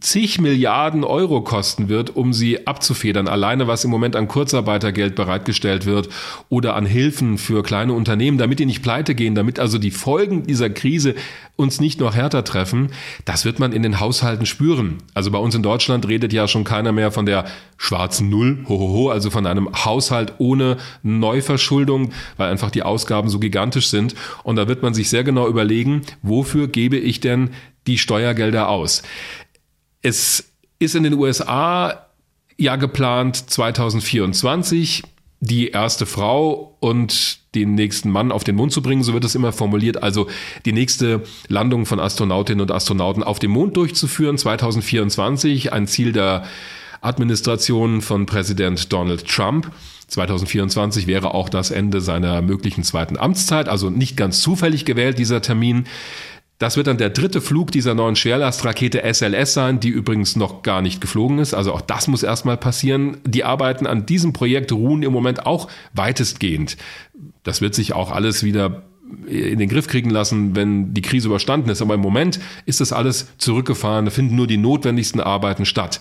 [0.00, 3.28] zig Milliarden Euro kosten wird, um sie abzufedern.
[3.28, 6.08] Alleine was im Moment an Kurzarbeitergeld bereitgestellt wird
[6.48, 10.46] oder an Hilfen für kleine Unternehmen, damit die nicht pleite gehen, damit also die Folgen
[10.46, 11.14] dieser Krise
[11.56, 12.88] uns nicht noch härter treffen,
[13.26, 14.98] das wird man in den Haushalten spüren.
[15.12, 17.44] Also bei uns in Deutschland redet ja schon keiner mehr von der
[17.76, 23.88] schwarzen Null, hohoho, also von einem Haushalt ohne Neuverschuldung, weil einfach die Ausgaben so gigantisch
[23.88, 24.14] sind.
[24.42, 25.46] Und da wird man sich sehr genau
[26.22, 27.50] wofür gebe ich denn
[27.86, 29.02] die Steuergelder aus?
[30.02, 32.06] Es ist in den USA
[32.56, 35.02] ja geplant 2024
[35.40, 39.34] die erste Frau und den nächsten Mann auf den Mond zu bringen, so wird es
[39.34, 40.28] immer formuliert, also
[40.66, 46.44] die nächste Landung von Astronautinnen und Astronauten auf dem Mond durchzuführen, 2024, ein Ziel der
[47.00, 49.72] Administration von Präsident Donald Trump.
[50.10, 55.40] 2024 wäre auch das Ende seiner möglichen zweiten Amtszeit, also nicht ganz zufällig gewählt, dieser
[55.40, 55.84] Termin.
[56.58, 60.82] Das wird dann der dritte Flug dieser neuen Schwerlastrakete SLS sein, die übrigens noch gar
[60.82, 61.54] nicht geflogen ist.
[61.54, 63.16] Also auch das muss erstmal passieren.
[63.24, 66.76] Die Arbeiten an diesem Projekt ruhen im Moment auch weitestgehend.
[67.44, 68.82] Das wird sich auch alles wieder
[69.26, 71.80] in den Griff kriegen lassen, wenn die Krise überstanden ist.
[71.80, 74.04] Aber im Moment ist das alles zurückgefahren.
[74.04, 76.00] Da finden nur die notwendigsten Arbeiten statt.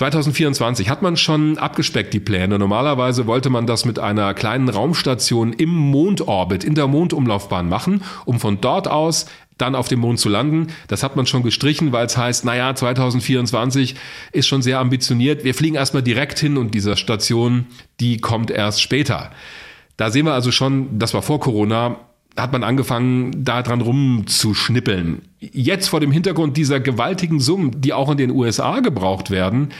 [0.00, 2.58] 2024 hat man schon abgespeckt die Pläne.
[2.58, 8.40] Normalerweise wollte man das mit einer kleinen Raumstation im Mondorbit, in der Mondumlaufbahn machen, um
[8.40, 9.26] von dort aus
[9.58, 10.68] dann auf dem Mond zu landen.
[10.88, 13.94] Das hat man schon gestrichen, weil es heißt, naja, 2024
[14.32, 15.44] ist schon sehr ambitioniert.
[15.44, 17.66] Wir fliegen erstmal direkt hin und diese Station,
[18.00, 19.30] die kommt erst später.
[19.98, 21.98] Da sehen wir also schon, das war vor Corona,
[22.40, 25.22] hat man angefangen, da dran rumzuschnippeln.
[25.40, 29.70] Jetzt vor dem Hintergrund dieser gewaltigen Summen, die auch in den USA gebraucht werden,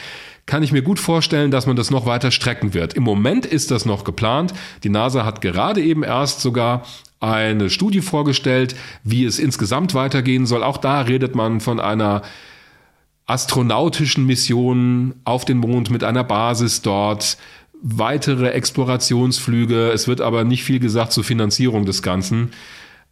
[0.47, 2.95] kann ich mir gut vorstellen, dass man das noch weiter strecken wird.
[2.95, 4.53] Im Moment ist das noch geplant.
[4.83, 6.85] Die NASA hat gerade eben erst sogar
[7.21, 10.65] eine Studie vorgestellt, wie es insgesamt weitergehen soll.
[10.65, 12.23] Auch da redet man von einer
[13.27, 17.37] astronautischen Mission auf den Mond mit einer Basis dort,
[17.83, 19.91] weitere Explorationsflüge.
[19.91, 22.51] Es wird aber nicht viel gesagt zur Finanzierung des Ganzen.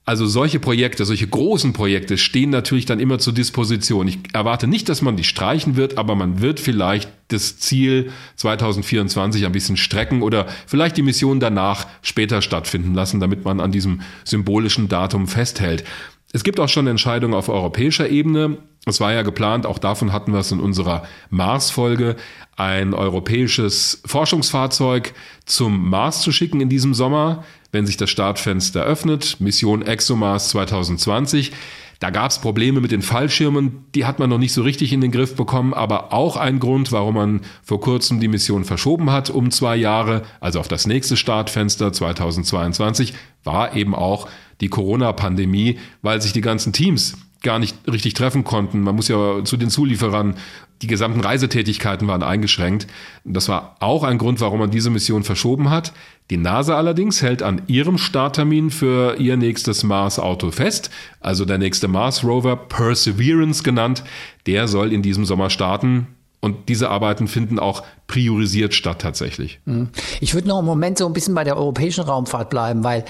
[0.09, 4.09] Also solche Projekte, solche großen Projekte stehen natürlich dann immer zur Disposition.
[4.09, 9.45] Ich erwarte nicht, dass man die streichen wird, aber man wird vielleicht das Ziel 2024
[9.45, 14.01] ein bisschen strecken oder vielleicht die Mission danach später stattfinden lassen, damit man an diesem
[14.25, 15.85] symbolischen Datum festhält.
[16.33, 18.59] Es gibt auch schon Entscheidungen auf europäischer Ebene.
[18.85, 22.17] Es war ja geplant, auch davon hatten wir es in unserer Mars-Folge,
[22.57, 25.15] ein europäisches Forschungsfahrzeug
[25.47, 29.41] zum Mars zu schicken in diesem Sommer, wenn sich das Startfenster öffnet.
[29.41, 31.53] Mission ExoMars 2020.
[32.01, 35.01] Da gab es Probleme mit den Fallschirmen, die hat man noch nicht so richtig in
[35.01, 39.31] den Griff bekommen, aber auch ein Grund, warum man vor kurzem die Mission verschoben hat
[39.31, 44.29] um zwei Jahre, also auf das nächste Startfenster 2022, war eben auch
[44.61, 48.81] die Corona-Pandemie, weil sich die ganzen Teams gar nicht richtig treffen konnten.
[48.81, 50.35] Man muss ja zu den Zulieferern,
[50.83, 52.87] die gesamten Reisetätigkeiten waren eingeschränkt.
[53.25, 55.93] Das war auch ein Grund, warum man diese Mission verschoben hat.
[56.31, 60.91] Die NASA allerdings hält an ihrem Starttermin für ihr nächstes Mars-Auto fest,
[61.21, 64.05] also der nächste Mars-Rover, Perseverance genannt,
[64.47, 66.09] der soll in diesem Sommer starten.
[66.41, 69.59] Und diese Arbeiten finden auch priorisiert statt tatsächlich.
[69.67, 69.89] Hm.
[70.21, 73.05] Ich würde noch einen Moment so ein bisschen bei der europäischen Raumfahrt bleiben, weil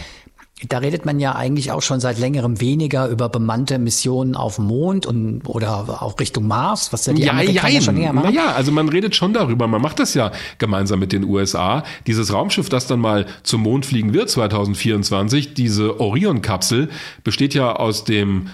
[0.68, 4.66] da redet man ja eigentlich auch schon seit längerem weniger über bemannte Missionen auf dem
[4.66, 8.34] Mond und oder auch Richtung Mars, was ja die ja, Amerikaner ja, schon länger machen.
[8.34, 9.68] Naja, also man redet schon darüber.
[9.68, 11.84] Man macht das ja gemeinsam mit den USA.
[12.06, 16.88] Dieses Raumschiff, das dann mal zum Mond fliegen wird 2024, diese Orion-Kapsel,
[17.22, 18.48] besteht ja aus dem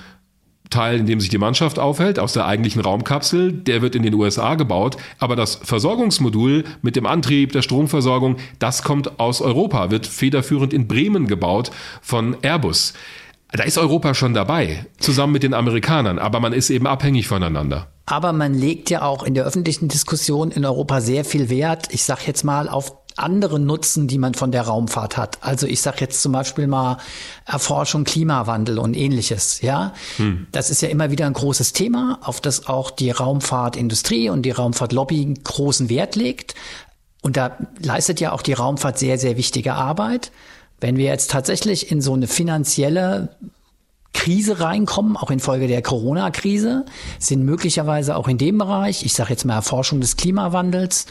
[0.71, 4.15] Teil, in dem sich die Mannschaft aufhält, aus der eigentlichen Raumkapsel, der wird in den
[4.15, 10.07] USA gebaut, aber das Versorgungsmodul mit dem Antrieb, der Stromversorgung, das kommt aus Europa, wird
[10.07, 11.71] federführend in Bremen gebaut
[12.03, 12.95] von Airbus.
[13.53, 17.87] Da ist Europa schon dabei, zusammen mit den Amerikanern, aber man ist eben abhängig voneinander.
[18.07, 22.03] Aber man legt ja auch in der öffentlichen Diskussion in Europa sehr viel Wert, ich
[22.03, 25.39] sag jetzt mal, auf andere Nutzen, die man von der Raumfahrt hat.
[25.41, 26.99] Also ich sage jetzt zum Beispiel mal
[27.47, 29.61] Erforschung Klimawandel und ähnliches.
[29.61, 30.49] Ja, hm.
[30.53, 34.51] das ist ja immer wieder ein großes Thema, auf das auch die Raumfahrtindustrie und die
[34.51, 36.55] Raumfahrtlobby großen Wert legt.
[37.23, 40.33] Und da leistet ja auch die Raumfahrt sehr, sehr wichtige Arbeit.
[40.81, 43.37] Wenn wir jetzt tatsächlich in so eine finanzielle
[44.13, 46.85] Krise reinkommen, auch infolge der Corona-Krise,
[47.19, 51.07] sind möglicherweise auch in dem Bereich, ich sage jetzt mal Erforschung des Klimawandels,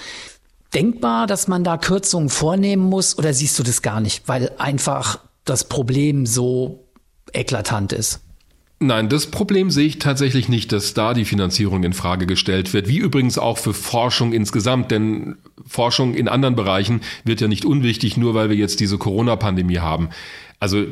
[0.74, 5.20] denkbar, dass man da Kürzungen vornehmen muss oder siehst du das gar nicht, weil einfach
[5.46, 6.86] das Problem so
[7.34, 8.22] eklatant ist?
[8.80, 12.90] Nein, das Problem sehe ich tatsächlich nicht, dass da die Finanzierung in Frage gestellt wird,
[12.90, 18.18] wie übrigens auch für Forschung insgesamt, denn Forschung in anderen Bereichen wird ja nicht unwichtig,
[18.18, 20.10] nur weil wir jetzt diese Corona-Pandemie haben.
[20.60, 20.84] Also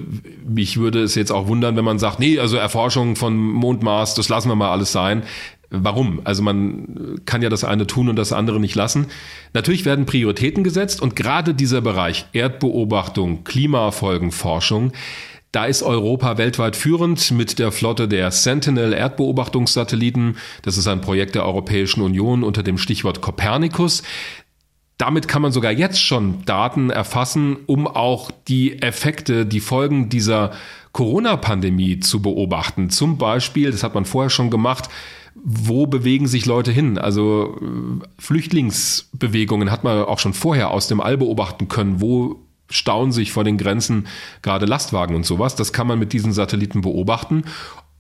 [0.48, 4.16] mich würde es jetzt auch wundern, wenn man sagt, nee, also Erforschung von Mond, Mars,
[4.16, 5.24] das lassen wir mal alles sein.
[5.74, 6.20] Warum?
[6.26, 9.08] Also man kann ja das eine tun und das andere nicht lassen.
[9.54, 14.92] Natürlich werden Prioritäten gesetzt und gerade dieser Bereich Erdbeobachtung, Klimafolgenforschung,
[15.54, 20.38] da ist Europa weltweit führend mit der Flotte der Sentinel Erdbeobachtungssatelliten.
[20.62, 24.04] Das ist ein Projekt der Europäischen Union unter dem Stichwort Copernicus.
[24.98, 30.52] Damit kann man sogar jetzt schon Daten erfassen, um auch die Effekte, die Folgen dieser
[30.92, 32.90] Corona-Pandemie zu beobachten.
[32.90, 34.90] Zum Beispiel, das hat man vorher schon gemacht,
[35.36, 36.98] wo bewegen sich Leute hin?
[36.98, 42.02] Also äh, Flüchtlingsbewegungen hat man auch schon vorher aus dem All beobachten können.
[42.02, 44.08] Wo stauen sich vor den Grenzen
[44.42, 45.56] gerade Lastwagen und sowas?
[45.56, 47.44] Das kann man mit diesen Satelliten beobachten.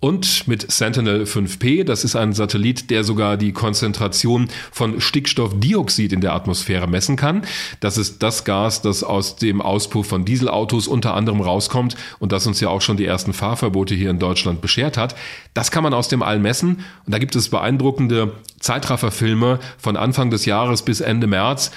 [0.01, 6.21] Und mit Sentinel 5P, das ist ein Satellit, der sogar die Konzentration von Stickstoffdioxid in
[6.21, 7.43] der Atmosphäre messen kann.
[7.81, 12.47] Das ist das Gas, das aus dem Auspuff von Dieselautos unter anderem rauskommt und das
[12.47, 15.13] uns ja auch schon die ersten Fahrverbote hier in Deutschland beschert hat.
[15.53, 20.31] Das kann man aus dem All messen und da gibt es beeindruckende Zeitrafferfilme von Anfang
[20.31, 21.69] des Jahres bis Ende März,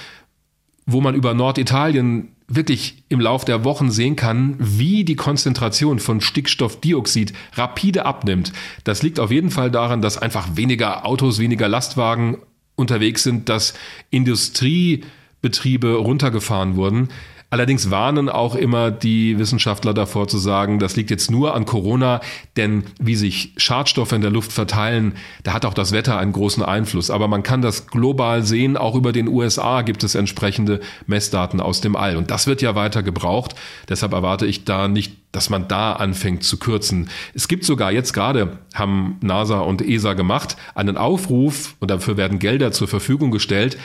[0.87, 6.21] wo man über Norditalien wirklich im Lauf der Wochen sehen kann, wie die Konzentration von
[6.21, 8.53] Stickstoffdioxid rapide abnimmt.
[8.85, 12.39] Das liegt auf jeden Fall daran, dass einfach weniger Autos, weniger Lastwagen
[12.77, 13.75] unterwegs sind, dass
[14.11, 17.09] Industriebetriebe runtergefahren wurden.
[17.55, 22.21] Allerdings warnen auch immer die Wissenschaftler davor zu sagen, das liegt jetzt nur an Corona,
[22.57, 25.13] denn wie sich Schadstoffe in der Luft verteilen,
[25.45, 27.13] da hat auch das Wetter einen großen Einfluss.
[27.13, 31.81] Aber man kann das global sehen, auch über den USA gibt es entsprechende Messdaten aus
[31.81, 32.17] dem All.
[32.17, 33.55] Und das wird ja weiter gebraucht.
[33.89, 37.09] Deshalb erwarte ich da nicht, dass man da anfängt zu kürzen.
[37.35, 42.41] Es gibt sogar jetzt gerade, haben NASA und ESA gemacht, einen Aufruf, und dafür werden
[42.41, 43.79] Gelder zur Verfügung gestellt,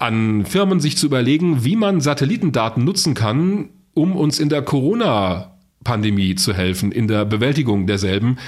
[0.00, 6.34] an Firmen sich zu überlegen, wie man Satellitendaten nutzen kann, um uns in der Corona-Pandemie
[6.34, 8.38] zu helfen, in der Bewältigung derselben.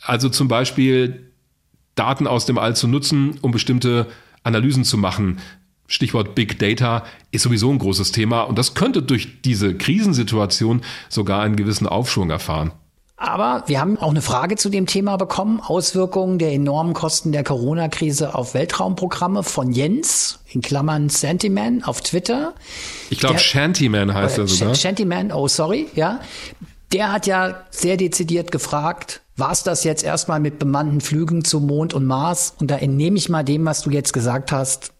[0.00, 1.32] Also zum Beispiel
[1.94, 4.06] Daten aus dem All zu nutzen, um bestimmte
[4.42, 5.38] Analysen zu machen.
[5.86, 11.42] Stichwort Big Data ist sowieso ein großes Thema und das könnte durch diese Krisensituation sogar
[11.42, 12.72] einen gewissen Aufschwung erfahren.
[13.20, 15.60] Aber wir haben auch eine Frage zu dem Thema bekommen.
[15.60, 22.54] Auswirkungen der enormen Kosten der Corona-Krise auf Weltraumprogramme von Jens, in Klammern Shantyman auf Twitter.
[23.10, 24.74] Ich glaube, Shantyman heißt er sogar.
[24.76, 26.20] Shantyman, oh sorry, ja.
[26.92, 31.66] Der hat ja sehr dezidiert gefragt, war es das jetzt erstmal mit bemannten Flügen zum
[31.66, 32.54] Mond und Mars?
[32.60, 34.92] Und da entnehme ich mal dem, was du jetzt gesagt hast,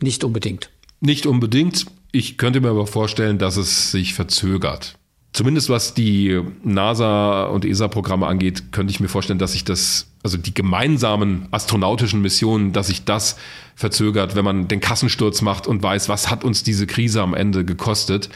[0.00, 0.70] nicht unbedingt.
[1.00, 1.86] Nicht unbedingt.
[2.12, 4.95] Ich könnte mir aber vorstellen, dass es sich verzögert.
[5.36, 10.38] Zumindest was die NASA und ESA-Programme angeht, könnte ich mir vorstellen, dass sich das, also
[10.38, 13.36] die gemeinsamen astronautischen Missionen, dass sich das
[13.74, 17.66] verzögert, wenn man den Kassensturz macht und weiß, was hat uns diese Krise am Ende
[17.66, 18.30] gekostet.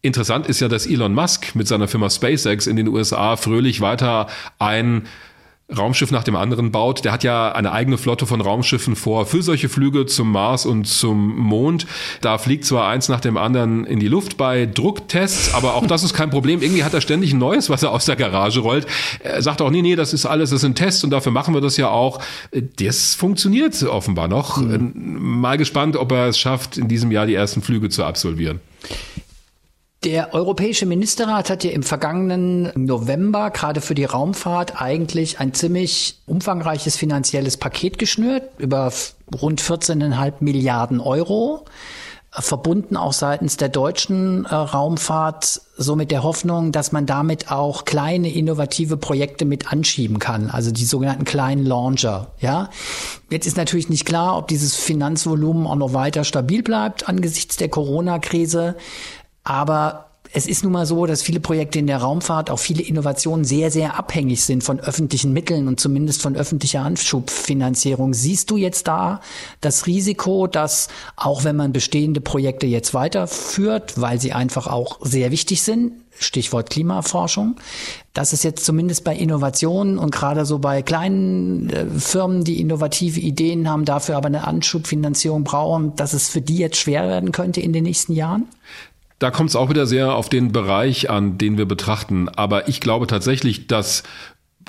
[0.00, 4.28] Interessant ist ja, dass Elon Musk mit seiner Firma SpaceX in den USA fröhlich weiter
[4.60, 5.08] ein
[5.74, 7.04] Raumschiff nach dem anderen baut.
[7.04, 10.86] Der hat ja eine eigene Flotte von Raumschiffen vor für solche Flüge zum Mars und
[10.86, 11.86] zum Mond.
[12.20, 16.02] Da fliegt zwar eins nach dem anderen in die Luft bei Drucktests, aber auch das
[16.02, 16.60] ist kein Problem.
[16.60, 18.86] Irgendwie hat er ständig ein neues, was er aus der Garage rollt.
[19.20, 21.62] Er sagt auch, nee, nee, das ist alles, das sind Tests und dafür machen wir
[21.62, 22.20] das ja auch.
[22.76, 24.58] Das funktioniert offenbar noch.
[24.58, 25.40] Mhm.
[25.40, 28.60] Mal gespannt, ob er es schafft, in diesem Jahr die ersten Flüge zu absolvieren.
[30.04, 36.18] Der Europäische Ministerrat hat ja im vergangenen November gerade für die Raumfahrt eigentlich ein ziemlich
[36.26, 38.92] umfangreiches finanzielles Paket geschnürt über
[39.40, 41.64] rund 14,5 Milliarden Euro
[42.36, 47.84] verbunden auch seitens der deutschen äh, Raumfahrt so mit der Hoffnung, dass man damit auch
[47.84, 52.70] kleine innovative Projekte mit anschieben kann, also die sogenannten kleinen Launcher, ja.
[53.30, 57.68] Jetzt ist natürlich nicht klar, ob dieses Finanzvolumen auch noch weiter stabil bleibt angesichts der
[57.68, 58.76] Corona-Krise.
[59.44, 63.44] Aber es ist nun mal so, dass viele Projekte in der Raumfahrt, auch viele Innovationen
[63.44, 68.14] sehr, sehr abhängig sind von öffentlichen Mitteln und zumindest von öffentlicher Anschubfinanzierung.
[68.14, 69.20] Siehst du jetzt da
[69.60, 75.30] das Risiko, dass auch wenn man bestehende Projekte jetzt weiterführt, weil sie einfach auch sehr
[75.30, 77.56] wichtig sind, Stichwort Klimaforschung,
[78.12, 83.20] dass es jetzt zumindest bei Innovationen und gerade so bei kleinen äh, Firmen, die innovative
[83.20, 87.60] Ideen haben, dafür aber eine Anschubfinanzierung brauchen, dass es für die jetzt schwer werden könnte
[87.60, 88.48] in den nächsten Jahren?
[89.24, 92.28] Da kommt es auch wieder sehr auf den Bereich an, den wir betrachten.
[92.28, 94.02] Aber ich glaube tatsächlich, dass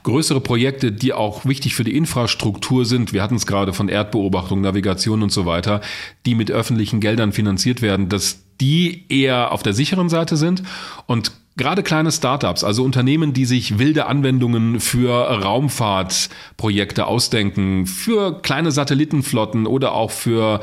[0.04, 4.62] größere Projekte, die auch wichtig für die Infrastruktur sind, wir hatten es gerade von Erdbeobachtung,
[4.62, 5.82] Navigation und so weiter,
[6.26, 10.64] die mit öffentlichen Geldern finanziert werden, dass die eher auf der sicheren Seite sind
[11.06, 18.72] und Gerade kleine Startups, also Unternehmen, die sich wilde Anwendungen für Raumfahrtprojekte ausdenken, für kleine
[18.74, 20.60] Satellitenflotten oder auch für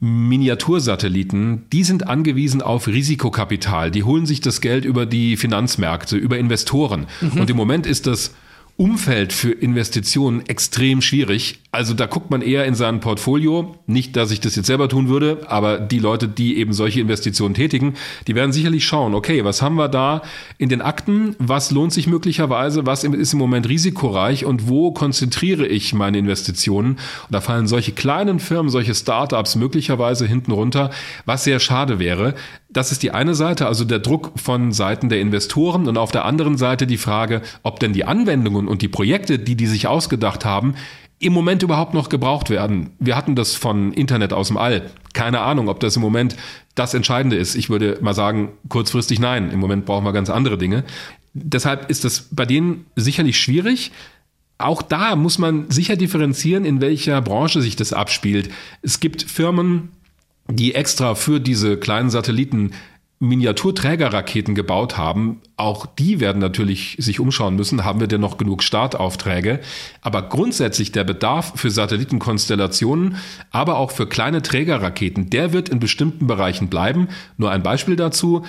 [0.00, 3.90] Miniatursatelliten, die sind angewiesen auf Risikokapital.
[3.90, 7.06] Die holen sich das Geld über die Finanzmärkte, über Investoren.
[7.20, 7.40] Mhm.
[7.40, 8.34] Und im Moment ist das
[8.76, 11.60] Umfeld für Investitionen extrem schwierig.
[11.70, 13.76] Also da guckt man eher in sein Portfolio.
[13.86, 17.54] Nicht, dass ich das jetzt selber tun würde, aber die Leute, die eben solche Investitionen
[17.54, 17.94] tätigen,
[18.26, 20.22] die werden sicherlich schauen, okay, was haben wir da
[20.58, 21.36] in den Akten?
[21.38, 22.84] Was lohnt sich möglicherweise?
[22.84, 24.44] Was ist im Moment risikoreich?
[24.44, 26.92] Und wo konzentriere ich meine Investitionen?
[26.92, 30.90] Und da fallen solche kleinen Firmen, solche Startups möglicherweise hinten runter,
[31.26, 32.34] was sehr schade wäre.
[32.74, 36.24] Das ist die eine Seite, also der Druck von Seiten der Investoren und auf der
[36.24, 40.44] anderen Seite die Frage, ob denn die Anwendungen und die Projekte, die die sich ausgedacht
[40.44, 40.74] haben,
[41.20, 42.90] im Moment überhaupt noch gebraucht werden.
[42.98, 44.90] Wir hatten das von Internet aus dem All.
[45.12, 46.36] Keine Ahnung, ob das im Moment
[46.74, 47.54] das Entscheidende ist.
[47.54, 49.52] Ich würde mal sagen, kurzfristig nein.
[49.52, 50.82] Im Moment brauchen wir ganz andere Dinge.
[51.32, 53.92] Deshalb ist das bei denen sicherlich schwierig.
[54.58, 58.50] Auch da muss man sicher differenzieren, in welcher Branche sich das abspielt.
[58.82, 59.90] Es gibt Firmen,
[60.48, 62.72] die extra für diese kleinen Satelliten
[63.20, 68.62] Miniaturträgerraketen gebaut haben, auch die werden natürlich sich umschauen müssen, haben wir denn noch genug
[68.62, 69.60] Startaufträge?
[70.02, 73.16] Aber grundsätzlich der Bedarf für Satellitenkonstellationen,
[73.50, 77.08] aber auch für kleine Trägerraketen, der wird in bestimmten Bereichen bleiben.
[77.36, 78.44] Nur ein Beispiel dazu.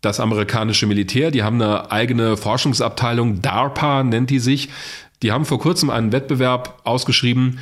[0.00, 4.68] Das amerikanische Militär, die haben eine eigene Forschungsabteilung, DARPA nennt die sich.
[5.22, 7.58] Die haben vor kurzem einen Wettbewerb ausgeschrieben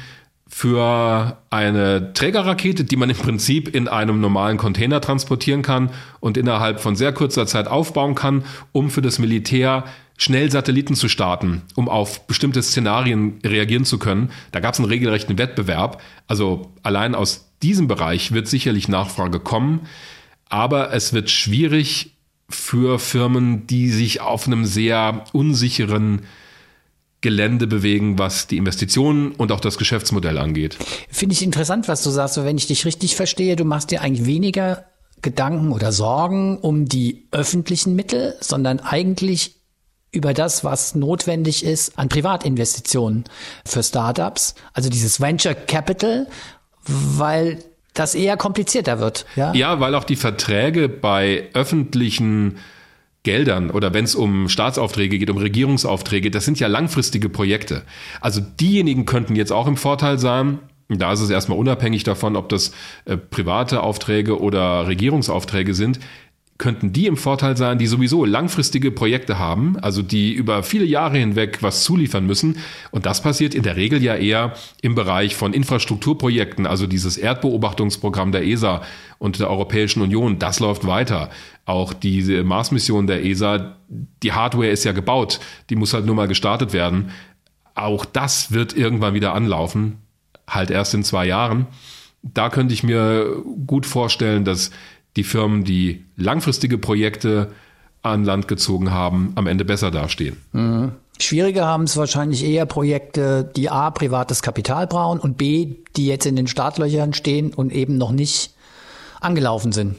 [0.55, 5.91] für eine Trägerrakete, die man im Prinzip in einem normalen Container transportieren kann
[6.21, 9.85] und innerhalb von sehr kurzer Zeit aufbauen kann, um für das Militär
[10.19, 14.31] schnell Satelliten zu starten, um auf bestimmte Szenarien reagieren zu können.
[14.53, 16.03] Da gab es einen regelrechten Wettbewerb.
[16.27, 19.89] Also allein aus diesem Bereich wird sicherlich Nachfrage kommen,
[20.51, 22.13] aber es wird schwierig
[22.51, 26.21] für Firmen, die sich auf einem sehr unsicheren
[27.23, 30.77] Gelände bewegen, was die Investitionen und auch das Geschäftsmodell angeht.
[31.09, 32.37] Finde ich interessant, was du sagst.
[32.45, 34.85] wenn ich dich richtig verstehe, du machst dir eigentlich weniger
[35.23, 39.63] Gedanken oder Sorgen um die öffentlichen Mittel, sondern eigentlich
[40.11, 43.25] über das, was notwendig ist an Privatinvestitionen
[43.65, 46.27] für Startups, also dieses Venture Capital,
[46.85, 47.59] weil
[47.95, 49.27] das eher komplizierter wird.
[49.37, 52.59] Ja, ja weil auch die Verträge bei öffentlichen
[53.23, 57.83] Geldern oder wenn es um Staatsaufträge geht, um Regierungsaufträge, das sind ja langfristige Projekte.
[58.21, 60.59] Also diejenigen könnten jetzt auch im Vorteil sein.
[60.89, 62.73] Da ist es erstmal unabhängig davon, ob das
[63.05, 66.01] äh, private Aufträge oder Regierungsaufträge sind
[66.63, 71.19] könnten die im Vorteil sein, die sowieso langfristige Projekte haben, also die über viele Jahre
[71.19, 72.59] hinweg was zuliefern müssen.
[72.93, 78.31] Und das passiert in der Regel ja eher im Bereich von Infrastrukturprojekten, also dieses Erdbeobachtungsprogramm
[78.31, 78.83] der ESA
[79.19, 81.31] und der Europäischen Union, das läuft weiter.
[81.65, 83.75] Auch diese Mars-Mission der ESA,
[84.23, 87.11] die Hardware ist ja gebaut, die muss halt nur mal gestartet werden.
[87.75, 89.97] Auch das wird irgendwann wieder anlaufen,
[90.49, 91.67] halt erst in zwei Jahren.
[92.23, 94.71] Da könnte ich mir gut vorstellen, dass
[95.17, 97.53] die Firmen, die langfristige Projekte
[98.03, 100.37] an Land gezogen haben, am Ende besser dastehen.
[100.53, 100.93] Mhm.
[101.21, 106.27] Schwieriger haben es wahrscheinlich eher Projekte, die A, privates Kapital brauchen und B, die jetzt
[106.27, 108.55] in den Startlöchern stehen und eben noch nicht
[109.21, 109.97] angelaufen sind.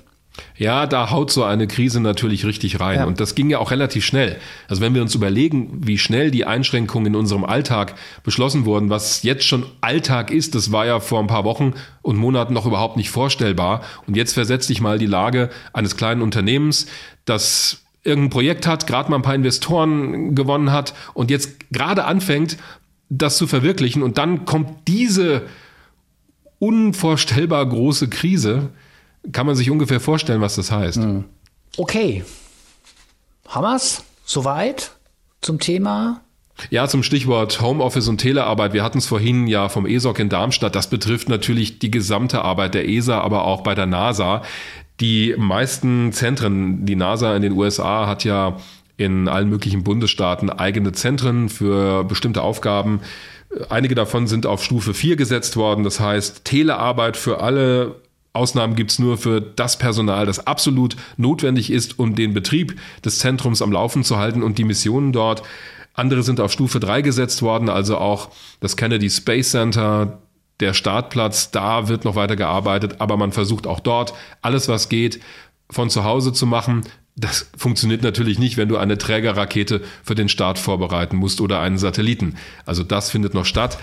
[0.57, 2.99] Ja, da haut so eine Krise natürlich richtig rein.
[2.99, 3.05] Ja.
[3.05, 4.37] Und das ging ja auch relativ schnell.
[4.67, 9.23] Also wenn wir uns überlegen, wie schnell die Einschränkungen in unserem Alltag beschlossen wurden, was
[9.23, 12.97] jetzt schon Alltag ist, das war ja vor ein paar Wochen und Monaten noch überhaupt
[12.97, 13.81] nicht vorstellbar.
[14.07, 16.87] Und jetzt versetzt sich mal die Lage eines kleinen Unternehmens,
[17.25, 22.57] das irgendein Projekt hat, gerade mal ein paar Investoren gewonnen hat und jetzt gerade anfängt,
[23.09, 24.01] das zu verwirklichen.
[24.01, 25.43] Und dann kommt diese
[26.59, 28.69] unvorstellbar große Krise
[29.31, 30.99] kann man sich ungefähr vorstellen, was das heißt.
[31.77, 32.23] Okay.
[33.47, 34.91] Hammers, soweit
[35.41, 36.21] zum Thema.
[36.69, 38.73] Ja, zum Stichwort Homeoffice und Telearbeit.
[38.73, 40.75] Wir hatten es vorhin ja vom ESOC in Darmstadt.
[40.75, 44.43] Das betrifft natürlich die gesamte Arbeit der ESA, aber auch bei der NASA.
[44.99, 48.57] Die meisten Zentren, die NASA in den USA hat ja
[48.97, 53.01] in allen möglichen Bundesstaaten eigene Zentren für bestimmte Aufgaben.
[53.69, 55.83] Einige davon sind auf Stufe 4 gesetzt worden.
[55.83, 57.95] Das heißt, Telearbeit für alle
[58.33, 63.61] Ausnahmen gibt's nur für das Personal, das absolut notwendig ist, um den Betrieb des Zentrums
[63.61, 65.43] am Laufen zu halten und die Missionen dort.
[65.93, 68.29] Andere sind auf Stufe 3 gesetzt worden, also auch
[68.59, 70.19] das Kennedy Space Center,
[70.59, 75.19] der Startplatz, da wird noch weiter gearbeitet, aber man versucht auch dort alles, was geht,
[75.69, 76.83] von zu Hause zu machen,
[77.15, 81.77] das funktioniert natürlich nicht, wenn du eine Trägerrakete für den Start vorbereiten musst oder einen
[81.77, 82.37] Satelliten.
[82.65, 83.77] Also das findet noch statt.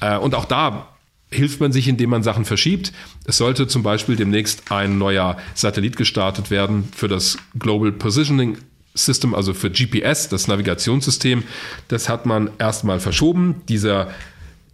[0.00, 0.88] Äh, und auch da
[1.36, 2.92] hilft man sich, indem man Sachen verschiebt.
[3.26, 8.58] Es sollte zum Beispiel demnächst ein neuer Satellit gestartet werden für das Global Positioning
[8.94, 11.44] System, also für GPS, das Navigationssystem.
[11.88, 13.62] Das hat man erstmal verschoben.
[13.68, 14.08] Dieser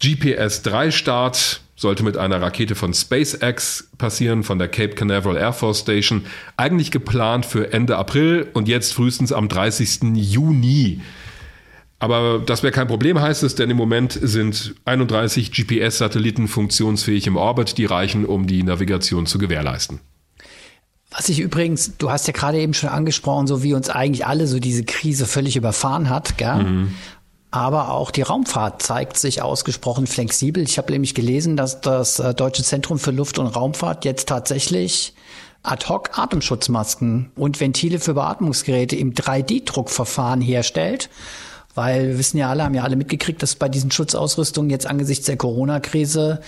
[0.00, 6.24] GPS-3-Start sollte mit einer Rakete von SpaceX passieren, von der Cape Canaveral Air Force Station.
[6.56, 10.14] Eigentlich geplant für Ende April und jetzt frühestens am 30.
[10.14, 11.00] Juni.
[12.02, 17.36] Aber das wäre kein Problem, heißt es, denn im Moment sind 31 GPS-Satelliten funktionsfähig im
[17.36, 20.00] Orbit, die reichen, um die Navigation zu gewährleisten.
[21.12, 24.48] Was ich übrigens, du hast ja gerade eben schon angesprochen, so wie uns eigentlich alle
[24.48, 26.64] so diese Krise völlig überfahren hat, gell?
[26.64, 26.94] Mhm.
[27.52, 30.64] Aber auch die Raumfahrt zeigt sich ausgesprochen flexibel.
[30.64, 35.14] Ich habe nämlich gelesen, dass das äh, Deutsche Zentrum für Luft- und Raumfahrt jetzt tatsächlich
[35.62, 41.08] ad hoc Atemschutzmasken und Ventile für Beatmungsgeräte im 3D-Druckverfahren herstellt
[41.74, 45.26] weil wir wissen ja alle, haben ja alle mitgekriegt, dass bei diesen Schutzausrüstungen jetzt angesichts
[45.26, 46.40] der Corona-Krise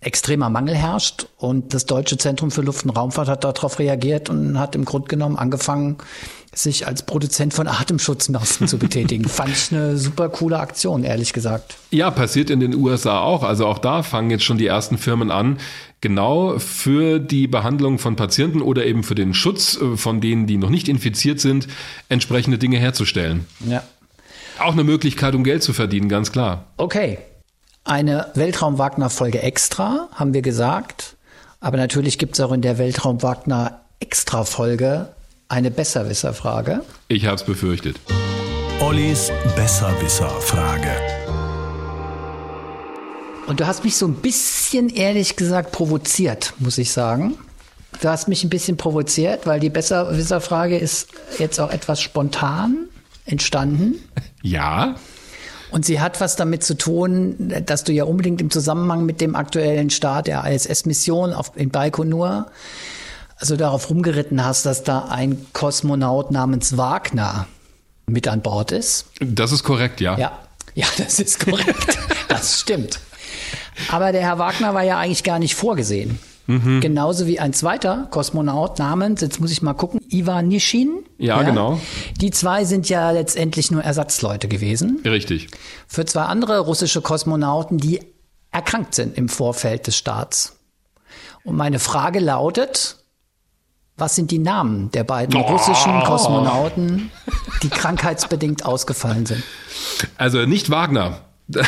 [0.00, 1.26] extremer Mangel herrscht.
[1.36, 5.08] Und das Deutsche Zentrum für Luft- und Raumfahrt hat darauf reagiert und hat im Grunde
[5.08, 5.98] genommen angefangen,
[6.52, 9.24] sich als Produzent von Atemschutzmasken zu betätigen.
[9.28, 11.76] Fand ich eine super coole Aktion, ehrlich gesagt.
[11.90, 13.42] Ja, passiert in den USA auch.
[13.42, 15.58] Also auch da fangen jetzt schon die ersten Firmen an,
[16.00, 20.56] genau für die Behandlung von Patienten oder eben für den Schutz äh, von denen, die
[20.56, 21.68] noch nicht infiziert sind,
[22.08, 23.46] entsprechende Dinge herzustellen.
[23.68, 23.82] Ja.
[24.60, 26.66] Auch eine Möglichkeit, um Geld zu verdienen, ganz klar.
[26.76, 27.16] Okay.
[27.82, 31.16] Eine Weltraum-Wagner-Folge extra, haben wir gesagt.
[31.60, 35.08] Aber natürlich gibt es auch in der Weltraum-Wagner-Extra-Folge
[35.48, 36.82] eine Besserwisser-Frage.
[37.08, 37.98] Ich habe es befürchtet.
[38.80, 40.92] Ollis Besserwisser-Frage.
[43.46, 47.38] Und du hast mich so ein bisschen, ehrlich gesagt, provoziert, muss ich sagen.
[48.02, 51.08] Du hast mich ein bisschen provoziert, weil die Besserwisser-Frage ist
[51.38, 52.89] jetzt auch etwas spontan
[53.30, 53.94] entstanden.
[54.42, 54.96] Ja.
[55.70, 59.36] Und sie hat was damit zu tun, dass du ja unbedingt im Zusammenhang mit dem
[59.36, 62.46] aktuellen Start der ISS-Mission in Baikonur
[63.40, 67.46] also darauf rumgeritten hast, dass da ein Kosmonaut namens Wagner
[68.06, 69.06] mit an Bord ist.
[69.20, 70.18] Das ist korrekt, ja.
[70.18, 70.38] Ja,
[70.74, 71.98] ja, das ist korrekt.
[72.28, 73.00] das stimmt.
[73.90, 76.18] Aber der Herr Wagner war ja eigentlich gar nicht vorgesehen.
[76.50, 76.80] Mhm.
[76.80, 81.04] Genauso wie ein zweiter Kosmonaut namens, jetzt muss ich mal gucken, Ivan Nishin.
[81.16, 81.80] Ja, ja, genau.
[82.20, 85.00] Die zwei sind ja letztendlich nur Ersatzleute gewesen.
[85.04, 85.46] Richtig.
[85.86, 88.00] Für zwei andere russische Kosmonauten, die
[88.50, 90.56] erkrankt sind im Vorfeld des Starts.
[91.44, 92.96] Und meine Frage lautet,
[93.96, 95.42] was sind die Namen der beiden oh.
[95.42, 97.12] russischen Kosmonauten,
[97.62, 99.44] die krankheitsbedingt ausgefallen sind?
[100.16, 101.20] Also nicht Wagner.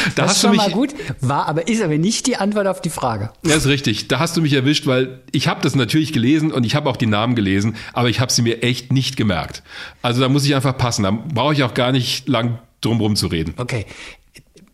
[0.14, 2.90] da das ist schon mal gut, war aber ist aber nicht die Antwort auf die
[2.90, 3.30] Frage.
[3.42, 4.08] Das ist richtig.
[4.08, 6.96] Da hast du mich erwischt, weil ich habe das natürlich gelesen und ich habe auch
[6.96, 9.62] die Namen gelesen, aber ich habe sie mir echt nicht gemerkt.
[10.02, 11.02] Also da muss ich einfach passen.
[11.02, 13.54] Da brauche ich auch gar nicht lang drum zu reden.
[13.56, 13.86] Okay.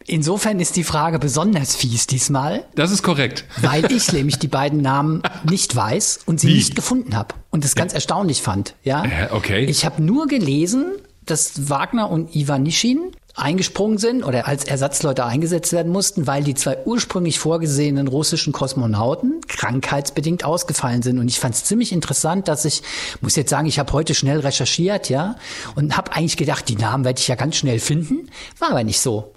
[0.09, 2.65] Insofern ist die Frage besonders fies diesmal.
[2.77, 3.45] Das ist korrekt.
[3.61, 6.55] Weil ich nämlich die beiden Namen nicht weiß und sie Wie?
[6.55, 8.75] nicht gefunden habe und das ganz erstaunlich fand.
[8.85, 9.05] Ja.
[9.05, 9.65] Äh, okay.
[9.65, 10.93] Ich habe nur gelesen,
[11.25, 16.55] dass Wagner und Ivan Nischin eingesprungen sind oder als Ersatzleute eingesetzt werden mussten, weil die
[16.55, 21.19] zwei ursprünglich vorgesehenen russischen Kosmonauten krankheitsbedingt ausgefallen sind.
[21.19, 22.83] Und ich fand es ziemlich interessant, dass ich,
[23.21, 25.37] muss jetzt sagen, ich habe heute schnell recherchiert, ja,
[25.75, 28.31] und habe eigentlich gedacht, die Namen werde ich ja ganz schnell finden.
[28.59, 29.35] War aber nicht so.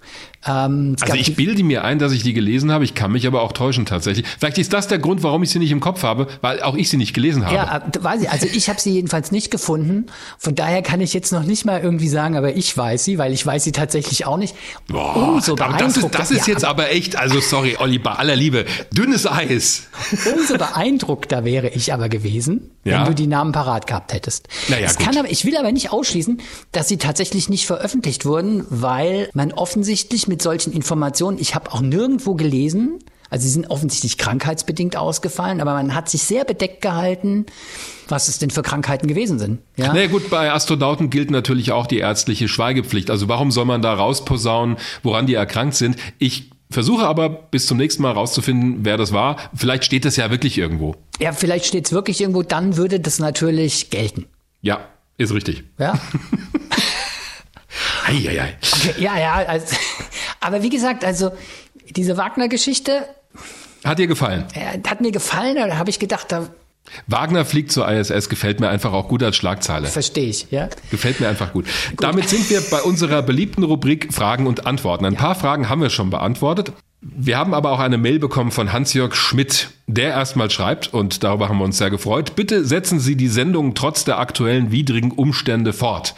[0.48, 2.86] Ähm, also ich bilde mir ein, dass ich die gelesen habe.
[2.86, 4.26] Ich kann mich aber auch täuschen tatsächlich.
[4.40, 6.90] Vielleicht ist das der Grund, warum ich sie nicht im Kopf habe, weil auch ich
[6.90, 7.56] sie nicht gelesen habe.
[7.56, 8.30] Ja, äh, weiß ich.
[8.30, 10.06] Also ich habe sie jedenfalls nicht gefunden.
[10.38, 13.34] Von daher kann ich jetzt noch nicht mal irgendwie sagen, aber ich weiß sie, weil
[13.34, 14.56] ich weiß sie tatsächlich auch nicht.
[14.88, 18.66] Boah, Umso das ist, das ist jetzt aber echt, also sorry, Olli, bei aller Liebe,
[18.92, 19.90] dünnes Eis.
[20.34, 23.00] Umso beeindruckter wäre ich aber gewesen, ja.
[23.00, 24.48] wenn du die Namen parat gehabt hättest.
[24.70, 26.40] Naja, es kann aber, ich will aber nicht ausschließen,
[26.72, 31.82] dass sie tatsächlich nicht veröffentlicht wurden, weil man offensichtlich mit solchen Informationen, ich habe auch
[31.82, 33.00] nirgendwo gelesen,
[33.30, 37.46] also sie sind offensichtlich krankheitsbedingt ausgefallen, aber man hat sich sehr bedeckt gehalten,
[38.08, 39.60] was es denn für Krankheiten gewesen sind.
[39.78, 43.12] Ja, naja, gut, bei Astronauten gilt natürlich auch die ärztliche Schweigepflicht.
[43.12, 45.98] Also warum soll man da rausposaunen, woran die erkrankt sind?
[46.18, 49.38] Ich versuche aber bis zum nächsten Mal rauszufinden, wer das war.
[49.54, 50.96] Vielleicht steht das ja wirklich irgendwo.
[51.20, 54.26] Ja, vielleicht steht es wirklich irgendwo, dann würde das natürlich gelten.
[54.62, 54.80] Ja,
[55.18, 55.64] ist richtig.
[55.78, 56.00] Ja.
[58.08, 58.58] Eieiei.
[58.62, 59.34] Okay, ja, ja.
[59.36, 59.76] Also,
[60.40, 61.32] aber wie gesagt, also
[61.90, 63.08] diese Wagner-Geschichte.
[63.84, 64.46] Hat dir gefallen?
[64.88, 66.50] Hat mir gefallen, da habe ich gedacht, da
[67.08, 69.88] Wagner fliegt zur ISS, gefällt mir einfach auch gut als Schlagzeile.
[69.88, 70.70] Verstehe ich, ja.
[70.92, 71.66] Gefällt mir einfach gut.
[71.66, 72.04] gut.
[72.04, 75.06] Damit sind wir bei unserer beliebten Rubrik Fragen und Antworten.
[75.06, 75.20] Ein ja.
[75.20, 76.74] paar Fragen haben wir schon beantwortet.
[77.02, 81.48] Wir haben aber auch eine Mail bekommen von Hans-Jörg Schmidt, der erstmal schreibt, und darüber
[81.48, 85.72] haben wir uns sehr gefreut, bitte setzen Sie die Sendung trotz der aktuellen widrigen Umstände
[85.72, 86.14] fort.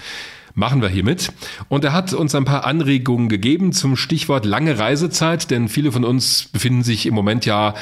[0.54, 1.32] Machen wir hiermit.
[1.70, 6.04] Und er hat uns ein paar Anregungen gegeben zum Stichwort lange Reisezeit, denn viele von
[6.04, 7.74] uns befinden sich im Moment ja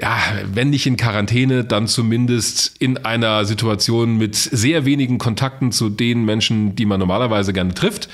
[0.00, 5.88] ja, wenn nicht in Quarantäne, dann zumindest in einer Situation mit sehr wenigen Kontakten zu
[5.88, 8.08] den Menschen, die man normalerweise gerne trifft.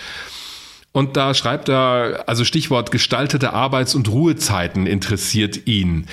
[0.92, 6.06] Und da schreibt er, also Stichwort gestaltete Arbeits- und Ruhezeiten interessiert ihn.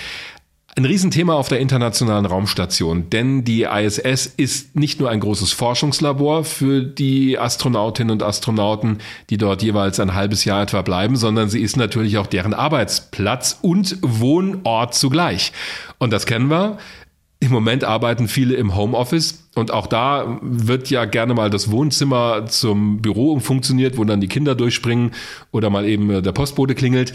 [0.74, 6.46] Ein Riesenthema auf der internationalen Raumstation, denn die ISS ist nicht nur ein großes Forschungslabor
[6.46, 9.00] für die Astronautinnen und Astronauten,
[9.30, 13.60] die dort jeweils ein halbes Jahr etwa bleiben, sondern sie ist natürlich auch deren Arbeitsplatz
[13.62, 15.52] und Wohnort zugleich.
[15.98, 16.78] Und das kennen wir.
[17.42, 22.46] Im Moment arbeiten viele im Homeoffice und auch da wird ja gerne mal das Wohnzimmer
[22.46, 25.12] zum Büro umfunktioniert, wo dann die Kinder durchspringen
[25.52, 27.12] oder mal eben der Postbote klingelt.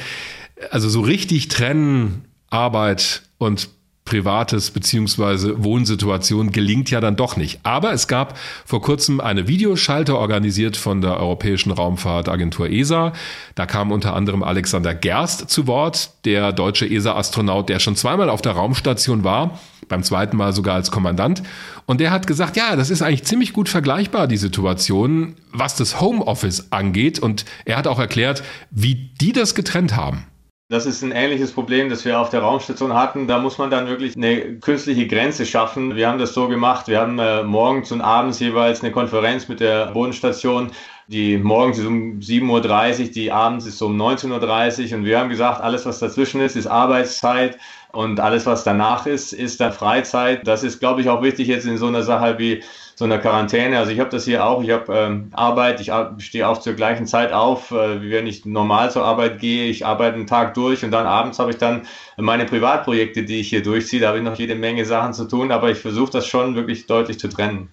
[0.71, 3.69] Also so richtig trennen Arbeit und
[4.07, 7.61] privates beziehungsweise Wohnsituation gelingt ja dann doch nicht.
[7.65, 13.13] Aber es gab vor kurzem eine Videoschalte organisiert von der Europäischen Raumfahrtagentur ESA.
[13.55, 18.41] Da kam unter anderem Alexander Gerst zu Wort, der deutsche ESA-Astronaut, der schon zweimal auf
[18.41, 19.59] der Raumstation war,
[19.89, 21.43] beim zweiten Mal sogar als Kommandant.
[21.85, 26.01] Und der hat gesagt, ja, das ist eigentlich ziemlich gut vergleichbar, die Situation, was das
[26.01, 27.19] Homeoffice angeht.
[27.19, 30.27] Und er hat auch erklärt, wie die das getrennt haben.
[30.69, 33.29] Das ist ein ähnliches Problem, das wir auf der Raumstation hatten.
[33.29, 35.95] Da muss man dann wirklich eine künstliche Grenze schaffen.
[35.95, 36.89] Wir haben das so gemacht.
[36.89, 40.73] Wir haben äh, morgens und abends jeweils eine Konferenz mit der Bodenstation.
[41.07, 44.99] Die morgens ist um 7.30 Uhr, die abends ist um 19.30 Uhr.
[44.99, 47.59] Und wir haben gesagt, alles, was dazwischen ist, ist Arbeitszeit.
[47.93, 50.45] Und alles, was danach ist, ist dann Freizeit.
[50.49, 52.65] Das ist, glaube ich, auch wichtig jetzt in so einer Sache wie
[52.99, 53.79] so einer Quarantäne.
[53.79, 55.93] Also ich habe das hier auch, ich habe ähm, Arbeit, ich
[56.25, 59.67] stehe auch zur gleichen Zeit auf, äh, wie wenn ich normal zur Arbeit gehe.
[59.67, 61.83] Ich arbeite einen Tag durch und dann abends habe ich dann
[62.17, 64.01] meine Privatprojekte, die ich hier durchziehe.
[64.01, 66.87] Da habe ich noch jede Menge Sachen zu tun, aber ich versuche das schon wirklich
[66.87, 67.69] deutlich zu trennen.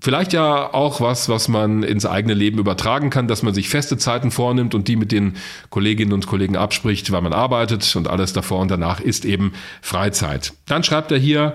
[0.00, 3.96] Vielleicht ja auch was, was man ins eigene Leben übertragen kann, dass man sich feste
[3.96, 5.36] Zeiten vornimmt und die mit den
[5.70, 9.52] Kolleginnen und Kollegen abspricht, weil man arbeitet und alles davor und danach ist eben
[9.82, 10.52] Freizeit.
[10.66, 11.54] Dann schreibt er hier,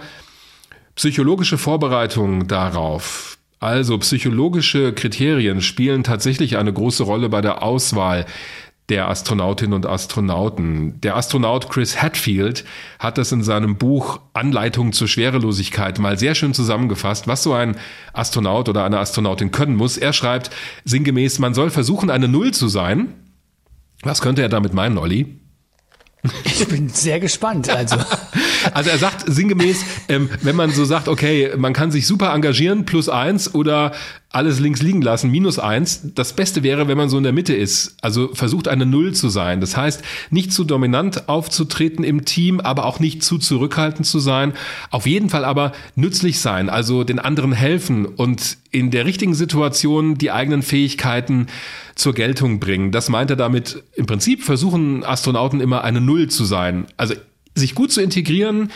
[0.96, 8.26] Psychologische Vorbereitungen darauf, also psychologische Kriterien, spielen tatsächlich eine große Rolle bei der Auswahl
[8.89, 11.02] der Astronautinnen und Astronauten.
[11.02, 12.64] Der Astronaut Chris Hadfield
[13.00, 17.78] hat das in seinem Buch Anleitung zur Schwerelosigkeit mal sehr schön zusammengefasst, was so ein
[18.12, 19.98] Astronaut oder eine Astronautin können muss.
[19.98, 20.52] Er schreibt
[20.86, 23.14] sinngemäß, man soll versuchen, eine Null zu sein.
[24.04, 25.39] Was könnte er damit meinen, Olli?
[26.45, 27.69] Ich bin sehr gespannt.
[27.69, 27.97] Also,
[28.74, 32.86] also er sagt sinngemäß, ähm, wenn man so sagt, okay, man kann sich super engagieren,
[32.86, 33.91] plus eins oder
[34.34, 36.02] alles links liegen lassen, minus eins.
[36.16, 37.96] Das Beste wäre, wenn man so in der Mitte ist.
[38.02, 39.62] Also versucht eine Null zu sein.
[39.62, 44.54] Das heißt, nicht zu dominant aufzutreten im Team, aber auch nicht zu zurückhaltend zu sein.
[44.90, 50.18] Auf jeden Fall aber nützlich sein, also den anderen helfen und in der richtigen Situation
[50.18, 51.46] die eigenen Fähigkeiten
[51.94, 52.92] zur Geltung bringen.
[52.92, 53.84] Das meint er damit.
[53.96, 56.88] Im Prinzip versuchen Astronauten immer eine Null zu sein.
[56.98, 57.14] Also
[57.54, 58.72] sich gut zu integrieren.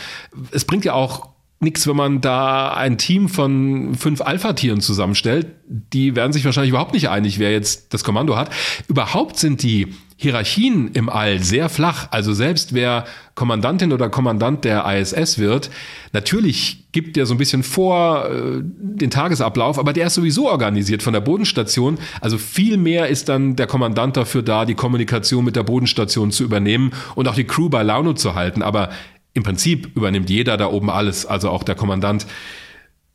[0.52, 1.30] Es bringt ja auch
[1.60, 5.48] nichts, wenn man da ein Team von fünf Alpha-Tieren zusammenstellt.
[5.68, 8.52] Die werden sich wahrscheinlich überhaupt nicht einig, wer jetzt das Kommando hat.
[8.88, 9.88] Überhaupt sind die
[10.20, 12.08] Hierarchien im All sehr flach.
[12.10, 13.06] Also selbst wer
[13.36, 15.70] Kommandantin oder Kommandant der ISS wird,
[16.12, 21.04] natürlich gibt der so ein bisschen vor äh, den Tagesablauf, aber der ist sowieso organisiert
[21.04, 22.00] von der Bodenstation.
[22.20, 26.44] Also viel mehr ist dann der Kommandant dafür da, die Kommunikation mit der Bodenstation zu
[26.44, 28.64] übernehmen und auch die Crew bei Laune zu halten.
[28.64, 28.90] Aber
[29.38, 32.26] im Prinzip übernimmt jeder da oben alles, also auch der Kommandant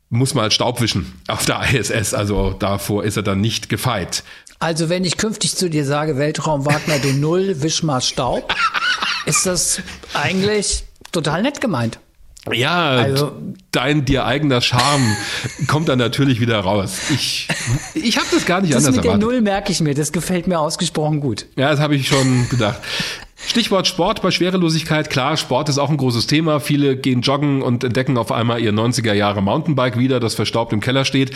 [0.09, 4.23] muss mal Staub wischen auf der ISS, also davor ist er dann nicht gefeit.
[4.59, 8.55] Also wenn ich künftig zu dir sage, Weltraum Wagner, du Null, wisch mal Staub,
[9.25, 9.81] ist das
[10.13, 11.99] eigentlich total nett gemeint.
[12.51, 13.31] Ja, also,
[13.71, 15.15] dein dir eigener Charme
[15.67, 16.99] kommt dann natürlich wieder raus.
[17.11, 17.47] Ich,
[17.93, 19.21] ich habe das gar nicht das anders mit erwartet.
[19.21, 21.45] Der Null merke ich mir, das gefällt mir ausgesprochen gut.
[21.55, 22.79] Ja, das habe ich schon gedacht.
[23.45, 25.09] Stichwort Sport bei Schwerelosigkeit.
[25.09, 26.59] Klar, Sport ist auch ein großes Thema.
[26.59, 30.79] Viele gehen joggen und entdecken auf einmal ihr 90er Jahre Mountainbike wieder, das verstaubt im
[30.79, 31.31] Keller steht.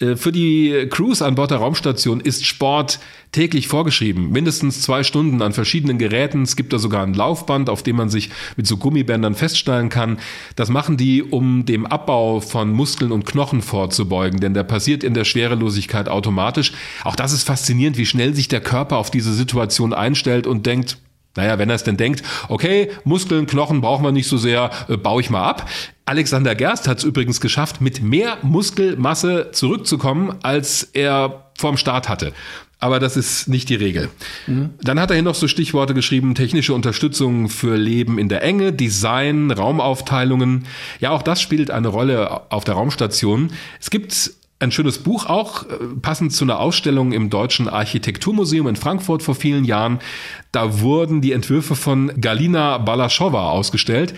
[0.00, 2.98] Äh, für die Crews an Bord der Raumstation ist Sport
[3.32, 4.30] täglich vorgeschrieben.
[4.30, 6.42] Mindestens zwei Stunden an verschiedenen Geräten.
[6.42, 10.18] Es gibt da sogar ein Laufband, auf dem man sich mit so Gummibändern feststellen kann.
[10.56, 15.14] Das machen die, um dem Abbau von Muskeln und Knochen vorzubeugen, denn der passiert in
[15.14, 16.72] der Schwerelosigkeit automatisch.
[17.04, 20.98] Auch das ist faszinierend, wie schnell sich der Körper auf diese Situation einstellt und denkt,
[21.36, 24.96] naja, wenn er es denn denkt, okay, Muskeln, Knochen brauchen wir nicht so sehr, äh,
[24.96, 25.70] baue ich mal ab.
[26.10, 32.32] Alexander Gerst hat es übrigens geschafft, mit mehr Muskelmasse zurückzukommen, als er vorm Start hatte.
[32.82, 34.08] aber das ist nicht die Regel.
[34.48, 34.70] Mhm.
[34.82, 38.72] Dann hat er hier noch so Stichworte geschrieben, technische Unterstützung für Leben in der Enge,
[38.72, 40.64] Design, Raumaufteilungen.
[40.98, 43.52] Ja, auch das spielt eine Rolle auf der Raumstation.
[43.78, 48.76] Es gibt ein schönes Buch auch, äh, passend zu einer Ausstellung im Deutschen Architekturmuseum in
[48.76, 50.00] Frankfurt vor vielen Jahren.
[50.50, 54.14] Da wurden die Entwürfe von Galina Balaschowa ausgestellt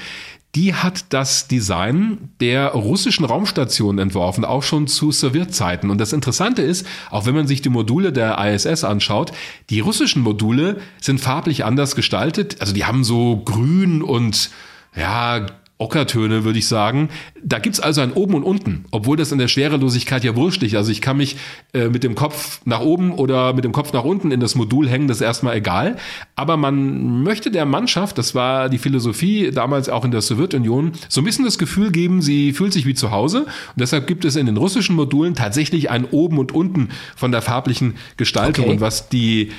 [0.54, 5.88] die hat das Design der russischen Raumstation entworfen, auch schon zu Sowjetzeiten.
[5.88, 9.32] Und das Interessante ist, auch wenn man sich die Module der ISS anschaut,
[9.70, 12.60] die russischen Module sind farblich anders gestaltet.
[12.60, 14.50] Also die haben so grün und
[14.94, 15.46] ja,
[15.82, 17.08] Ockertöne, würde ich sagen.
[17.42, 20.76] Da gibt's also ein Oben und Unten, obwohl das in der Schwerelosigkeit ja wurscht ist.
[20.76, 21.36] Also ich kann mich
[21.74, 24.88] äh, mit dem Kopf nach oben oder mit dem Kopf nach unten in das Modul
[24.88, 25.96] hängen, das ist erstmal egal.
[26.36, 31.20] Aber man möchte der Mannschaft, das war die Philosophie damals auch in der Sowjetunion, so
[31.20, 33.40] ein bisschen das Gefühl geben, sie fühlt sich wie zu Hause.
[33.42, 37.42] Und deshalb gibt es in den russischen Modulen tatsächlich ein Oben und Unten von der
[37.42, 38.66] farblichen Gestaltung.
[38.66, 38.74] Okay.
[38.74, 39.50] Und was die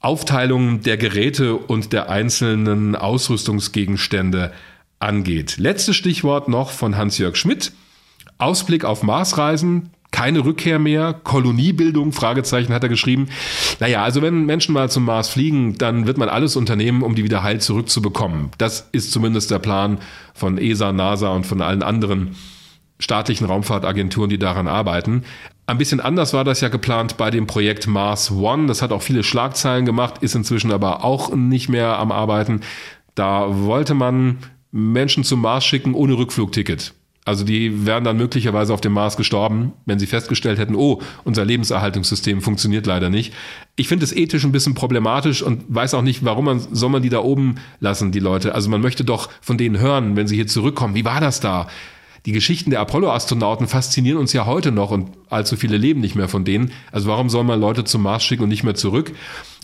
[0.00, 4.52] Aufteilung der Geräte und der einzelnen Ausrüstungsgegenstände
[5.02, 5.56] angeht.
[5.58, 7.72] Letztes Stichwort noch von Hans-Jörg Schmidt.
[8.38, 13.28] Ausblick auf Marsreisen, keine Rückkehr mehr, Koloniebildung, Fragezeichen hat er geschrieben.
[13.80, 17.24] Naja, also wenn Menschen mal zum Mars fliegen, dann wird man alles unternehmen, um die
[17.24, 18.50] wieder heil zurückzubekommen.
[18.58, 19.98] Das ist zumindest der Plan
[20.34, 22.36] von ESA, NASA und von allen anderen
[22.98, 25.24] staatlichen Raumfahrtagenturen, die daran arbeiten.
[25.66, 28.66] Ein bisschen anders war das ja geplant bei dem Projekt Mars One.
[28.66, 32.60] Das hat auch viele Schlagzeilen gemacht, ist inzwischen aber auch nicht mehr am Arbeiten.
[33.14, 34.38] Da wollte man
[34.72, 36.94] Menschen zum Mars schicken ohne Rückflugticket.
[37.24, 41.44] Also die wären dann möglicherweise auf dem Mars gestorben, wenn sie festgestellt hätten, oh, unser
[41.44, 43.32] Lebenserhaltungssystem funktioniert leider nicht.
[43.76, 47.02] Ich finde es ethisch ein bisschen problematisch und weiß auch nicht, warum man soll man
[47.02, 48.56] die da oben lassen, die Leute.
[48.56, 50.96] Also man möchte doch von denen hören, wenn sie hier zurückkommen.
[50.96, 51.68] Wie war das da?
[52.26, 56.28] Die Geschichten der Apollo-Astronauten faszinieren uns ja heute noch und allzu viele leben nicht mehr
[56.28, 56.72] von denen.
[56.90, 59.12] Also warum soll man Leute zum Mars schicken und nicht mehr zurück?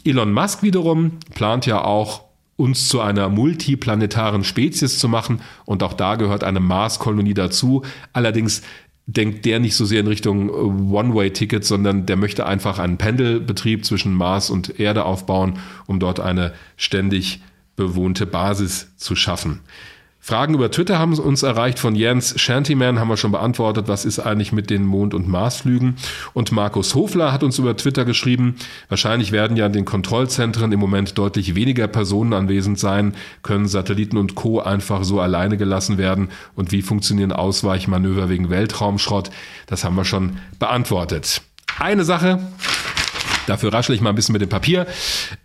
[0.04, 2.27] Elon Musk wiederum plant ja auch
[2.58, 5.40] uns zu einer multiplanetaren Spezies zu machen.
[5.64, 7.82] Und auch da gehört eine Marskolonie dazu.
[8.12, 8.62] Allerdings
[9.06, 14.12] denkt der nicht so sehr in Richtung One-Way-Ticket, sondern der möchte einfach einen Pendelbetrieb zwischen
[14.12, 17.40] Mars und Erde aufbauen, um dort eine ständig
[17.76, 19.60] bewohnte Basis zu schaffen.
[20.20, 24.18] Fragen über Twitter haben uns erreicht von Jens Shantyman, haben wir schon beantwortet, was ist
[24.18, 25.96] eigentlich mit den Mond- und Marsflügen.
[26.34, 28.56] Und Markus Hofler hat uns über Twitter geschrieben,
[28.88, 34.18] wahrscheinlich werden ja in den Kontrollzentren im Moment deutlich weniger Personen anwesend sein, können Satelliten
[34.18, 34.60] und Co.
[34.60, 39.30] einfach so alleine gelassen werden und wie funktionieren Ausweichmanöver wegen Weltraumschrott,
[39.66, 41.40] das haben wir schon beantwortet.
[41.78, 42.40] Eine Sache,
[43.48, 44.86] Dafür raschel ich mal ein bisschen mit dem Papier.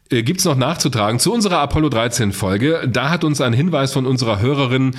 [0.10, 2.88] Äh, gibt's noch nachzutragen zu unserer Apollo 13 Folge.
[2.92, 4.96] Da hat uns ein Hinweis von unserer Hörerin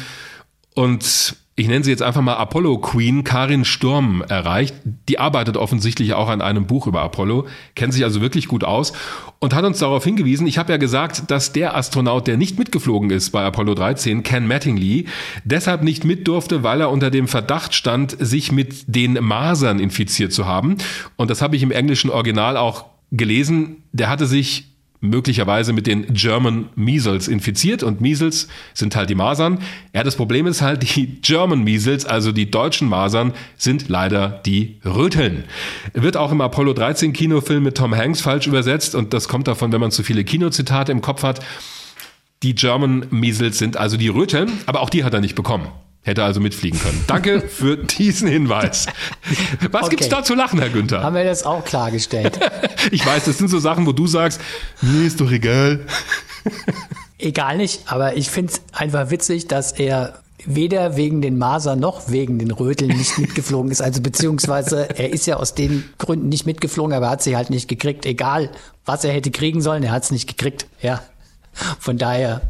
[0.74, 4.74] und ich nenne sie jetzt einfach mal Apollo Queen, Karin Sturm erreicht.
[5.08, 7.46] Die arbeitet offensichtlich auch an einem Buch über Apollo,
[7.76, 8.92] kennt sich also wirklich gut aus
[9.38, 13.10] und hat uns darauf hingewiesen, ich habe ja gesagt, dass der Astronaut, der nicht mitgeflogen
[13.10, 15.06] ist bei Apollo 13, Ken Mattingly,
[15.44, 20.32] deshalb nicht mit durfte, weil er unter dem Verdacht stand, sich mit den Masern infiziert
[20.32, 20.78] zu haben.
[21.14, 22.86] Und das habe ich im englischen Original auch
[23.16, 29.14] gelesen, der hatte sich möglicherweise mit den German Measles infiziert und Measles sind halt die
[29.14, 29.58] Masern.
[29.94, 34.80] Ja, das Problem ist halt, die German Measles, also die deutschen Masern, sind leider die
[34.84, 35.44] Röteln.
[35.92, 39.72] Wird auch im Apollo 13 Kinofilm mit Tom Hanks falsch übersetzt und das kommt davon,
[39.72, 41.40] wenn man zu viele Kinozitate im Kopf hat.
[42.42, 45.68] Die German Measles sind also die Röteln, aber auch die hat er nicht bekommen.
[46.04, 47.02] Hätte also mitfliegen können.
[47.06, 48.86] Danke für diesen Hinweis.
[49.70, 49.96] Was okay.
[49.96, 51.02] gibt's da zu lachen, Herr Günther?
[51.02, 52.38] Haben wir das auch klargestellt?
[52.90, 54.38] ich weiß, das sind so Sachen, wo du sagst,
[54.82, 55.86] mir ist doch egal.
[57.16, 62.10] Egal nicht, aber ich finde es einfach witzig, dass er weder wegen den Masern noch
[62.10, 63.80] wegen den Röteln nicht mitgeflogen ist.
[63.80, 67.48] Also beziehungsweise er ist ja aus den Gründen nicht mitgeflogen, aber er hat sie halt
[67.48, 68.04] nicht gekriegt.
[68.04, 68.50] Egal,
[68.84, 70.66] was er hätte kriegen sollen, er hat es nicht gekriegt.
[70.82, 71.02] Ja,
[71.80, 72.42] von daher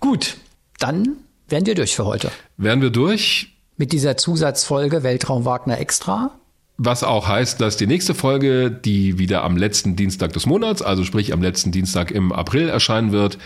[0.00, 0.38] gut.
[0.80, 1.18] Dann
[1.50, 2.30] Wären wir durch für heute.
[2.62, 3.54] Wären wir durch?
[3.78, 6.30] Mit dieser Zusatzfolge Weltraum Wagner Extra.
[6.76, 11.04] Was auch heißt, dass die nächste Folge, die wieder am letzten Dienstag des Monats, also
[11.04, 13.38] sprich am letzten Dienstag im April erscheinen wird,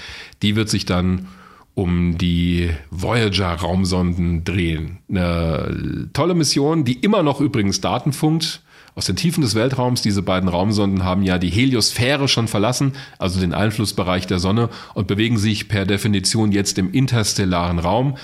[0.42, 1.28] die wird sich dann
[1.74, 4.98] um die Voyager-Raumsonden drehen.
[5.08, 8.62] Eine tolle Mission, die immer noch übrigens Daten funkt
[8.96, 10.02] aus den Tiefen des Weltraums.
[10.02, 15.06] Diese beiden Raumsonden haben ja die Heliosphäre schon verlassen, also den Einflussbereich der Sonne, und
[15.06, 18.16] bewegen sich per Definition jetzt im interstellaren Raum.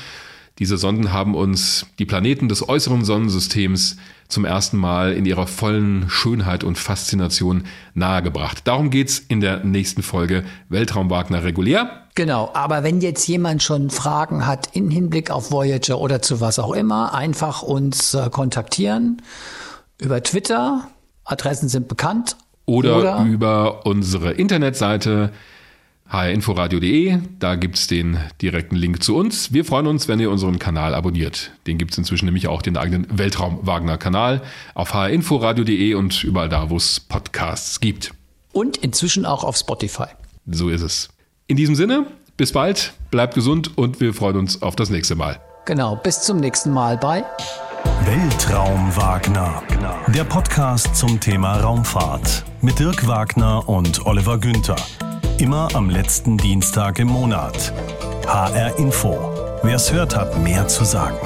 [0.59, 3.97] Diese Sonden haben uns die Planeten des äußeren Sonnensystems
[4.29, 8.67] zum ersten Mal in ihrer vollen Schönheit und Faszination nahegebracht.
[8.67, 12.07] Darum geht's in der nächsten Folge Weltraum Wagner regulär.
[12.15, 16.59] Genau, aber wenn jetzt jemand schon Fragen hat in Hinblick auf Voyager oder zu was
[16.59, 19.23] auch immer, einfach uns äh, kontaktieren
[19.99, 20.89] über Twitter.
[21.25, 22.37] Adressen sind bekannt.
[22.67, 23.25] oder, Oder?
[23.25, 25.33] über unsere Internetseite
[26.11, 27.19] hrinforadio.de.
[27.39, 29.53] Da gibt's den direkten Link zu uns.
[29.53, 31.53] Wir freuen uns, wenn ihr unseren Kanal abonniert.
[31.67, 34.43] Den gibt's inzwischen nämlich auch den eigenen Weltraum-Wagner-Kanal
[34.75, 38.13] auf hrinforadio.de und überall da, wo es Podcasts gibt.
[38.53, 40.09] Und inzwischen auch auf Spotify.
[40.47, 41.09] So ist es.
[41.47, 42.07] In diesem Sinne,
[42.37, 45.41] bis bald, bleibt gesund und wir freuen uns auf das nächste Mal.
[45.67, 47.25] Genau, bis zum nächsten Mal bei
[48.05, 49.63] Weltraum Wagner.
[50.09, 54.77] Der Podcast zum Thema Raumfahrt mit Dirk Wagner und Oliver Günther.
[55.41, 57.73] Immer am letzten Dienstag im Monat.
[58.27, 59.17] HR Info.
[59.63, 61.17] Wer es hört, hat mehr zu sagen.